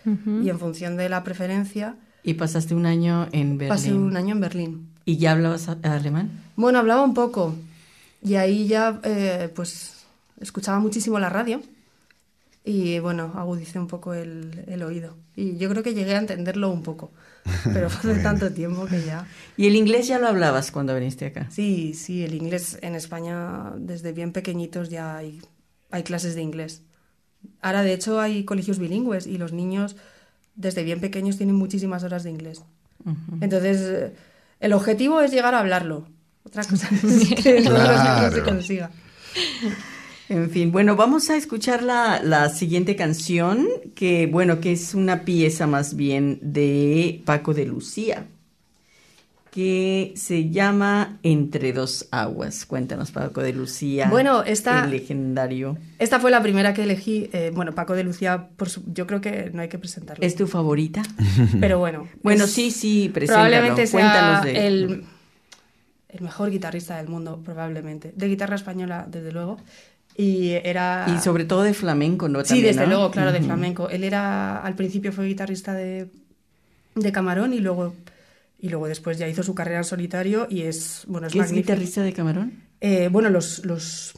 [0.44, 3.70] y en función de la preferencia Y pasaste un año en Berlín.
[3.70, 4.88] pasé un año en Berlín.
[5.06, 6.30] ¿Y ya hablabas a- alemán?
[6.56, 7.56] Bueno, hablaba un poco
[8.24, 10.06] y ahí ya eh, pues
[10.40, 11.62] escuchaba muchísimo la radio
[12.66, 15.18] y bueno, agudicé un poco el, el oído.
[15.36, 17.12] Y yo creo que llegué a entenderlo un poco,
[17.74, 19.28] pero fue hace tanto tiempo que ya...
[19.58, 21.50] ¿Y el inglés ya lo hablabas cuando viniste acá?
[21.52, 25.42] Sí, sí, el inglés en España desde bien pequeñitos ya hay,
[25.92, 26.84] hay clases de inglés.
[27.62, 29.98] Ahora de hecho hay colegios bilingües y los niños
[30.56, 32.64] desde bien pequeños tienen muchísimas horas de inglés.
[33.42, 34.16] Entonces, eh,
[34.62, 36.08] el objetivo es llegar a hablarlo.
[36.46, 38.44] Otra cosa es que no, no se Claro.
[38.44, 38.92] consiga.
[40.30, 45.24] En fin, bueno, vamos a escuchar la, la siguiente canción, que bueno, que es una
[45.26, 48.26] pieza más bien de Paco de Lucía,
[49.52, 52.66] que se llama Entre dos aguas.
[52.66, 54.08] Cuéntanos, Paco de Lucía.
[54.10, 55.78] Bueno, esta- El legendario.
[56.00, 57.30] Esta fue la primera que elegí.
[57.34, 60.26] eh, bueno, Paco de Lucía, por su- yo creo que no hay que presentarlo.
[60.26, 61.04] ¿Es tu favorita?
[61.60, 62.08] Pero bueno.
[62.24, 63.48] Bueno, es- sí, sí, preséntalo.
[63.50, 65.04] Probablemente sea Cuéntanos de el,
[66.14, 68.14] el mejor guitarrista del mundo, probablemente.
[68.16, 69.58] De guitarra española, desde luego.
[70.16, 71.08] Y era...
[71.14, 72.46] Y sobre todo de flamenco, ¿no?
[72.46, 72.88] Sí, desde ¿no?
[72.88, 73.90] luego, claro, de flamenco.
[73.90, 76.08] Él era, al principio fue guitarrista de,
[76.96, 77.96] de Camarón y luego,
[78.60, 81.52] y luego después ya hizo su carrera en solitario y es, bueno, es ¿Qué es
[81.52, 82.64] guitarrista de Camarón?
[82.80, 84.14] Eh, bueno, los, los,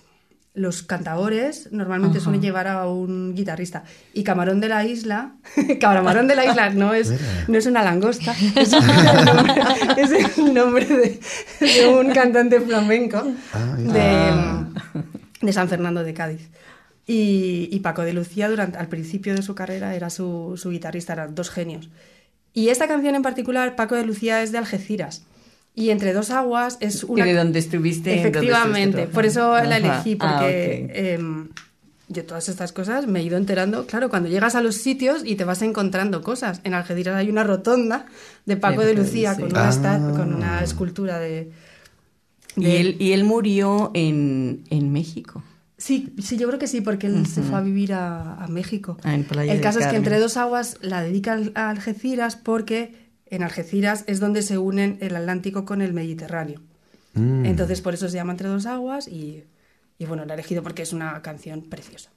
[0.55, 2.23] los cantadores normalmente Ajá.
[2.23, 3.83] suelen llevar a un guitarrista.
[4.13, 5.35] Y Camarón de la Isla,
[5.79, 7.13] Camarón de la Isla no es,
[7.47, 8.85] no es una langosta, es, el
[9.25, 9.53] nombre,
[9.97, 11.19] es el nombre de,
[11.59, 13.21] de un cantante flamenco
[13.53, 16.49] Ah, de, de San Fernando de Cádiz.
[17.07, 21.13] Y, y Paco de Lucía, durante, al principio de su carrera, era su, su guitarrista,
[21.13, 21.89] eran dos genios.
[22.53, 25.23] Y esta canción en particular, Paco de Lucía, es de Algeciras.
[25.75, 27.25] Y Entre dos aguas es ¿Y una...
[27.25, 28.09] de dónde estuviste?
[28.11, 31.49] ¿Dónde estuviste Efectivamente, por eso la elegí, Ah, porque em,
[32.07, 33.85] yo todas estas cosas me he ido enterando.
[33.85, 36.61] Claro, cuando llegas a los sitios y te vas encontrando cosas.
[36.63, 38.05] En Algeciras hay una rotonda
[38.45, 40.11] de Paco De Lucía con una, Ah.
[40.15, 41.51] con una escultura de...
[42.55, 45.43] Y él, y él murió en, en México.
[45.77, 48.97] Sí, sí, yo creo que sí, porque él se fue a vivir a, a México.
[49.03, 49.97] Ah, el caso es que.
[49.97, 55.15] Entre dos aguas la dedica a Algeciras porque en Algeciras es donde se unen el
[55.15, 56.61] Atlántico con el Mediterráneo.
[57.13, 57.45] Mm.
[57.45, 59.43] Entonces por eso se llama Entre dos aguas y,
[59.97, 62.11] y bueno, la he elegido porque es una canción preciosa.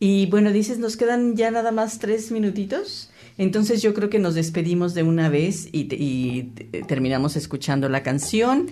[0.00, 3.10] Y bueno, dices, nos quedan ya nada más tres minutitos.
[3.38, 7.88] Entonces yo creo que nos despedimos de una vez y, te- y te- terminamos escuchando
[7.88, 8.66] la canción.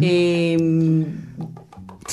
[0.00, 0.56] Eh,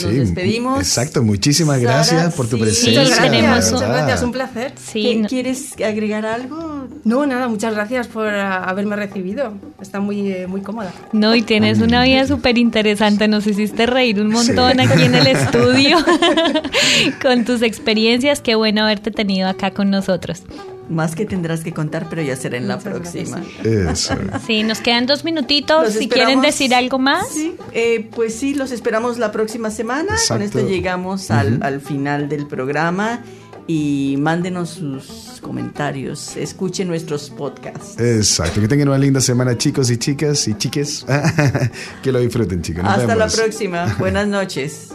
[0.04, 0.80] nos Sí, despedimos.
[0.80, 2.62] exacto, muchísimas Sara, gracias por tu sí.
[2.64, 3.02] presencia.
[3.04, 4.74] Muchas gracias, un- muchas gracias, un placer.
[4.78, 6.88] Sí, ¿Qué- no- ¿Quieres agregar algo?
[7.04, 9.54] No, nada, muchas gracias por haberme recibido.
[9.82, 10.92] Está muy, eh, muy cómoda.
[11.14, 15.28] No, y tienes una vida súper interesante, nos hiciste reír un montón aquí en el
[15.28, 15.98] estudio
[17.22, 20.44] con tus experiencias, qué bueno haberte tenido acá con nosotros.
[20.90, 23.42] Más que tendrás que contar, pero ya será en la Muchas próxima.
[23.62, 24.16] gracias, Eso.
[24.46, 27.28] Sí, nos quedan dos minutitos, Los si esperamos- quieren decir algo más.
[27.28, 30.16] Sí, eh, pues sí, los esperamos la próxima semana.
[30.30, 33.22] Con esto llegamos al, al final del programa
[33.70, 38.00] y mándenos sus comentarios, escuchen nuestros podcasts.
[38.00, 38.62] Exacto.
[38.62, 41.06] Que tengan una linda semana, chicos y chicas y chiques.
[42.02, 42.84] que lo disfruten, chicos.
[42.84, 43.94] Nos Hasta la próxima.
[44.00, 44.90] Buenas noches.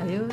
[0.00, 0.32] Adiós.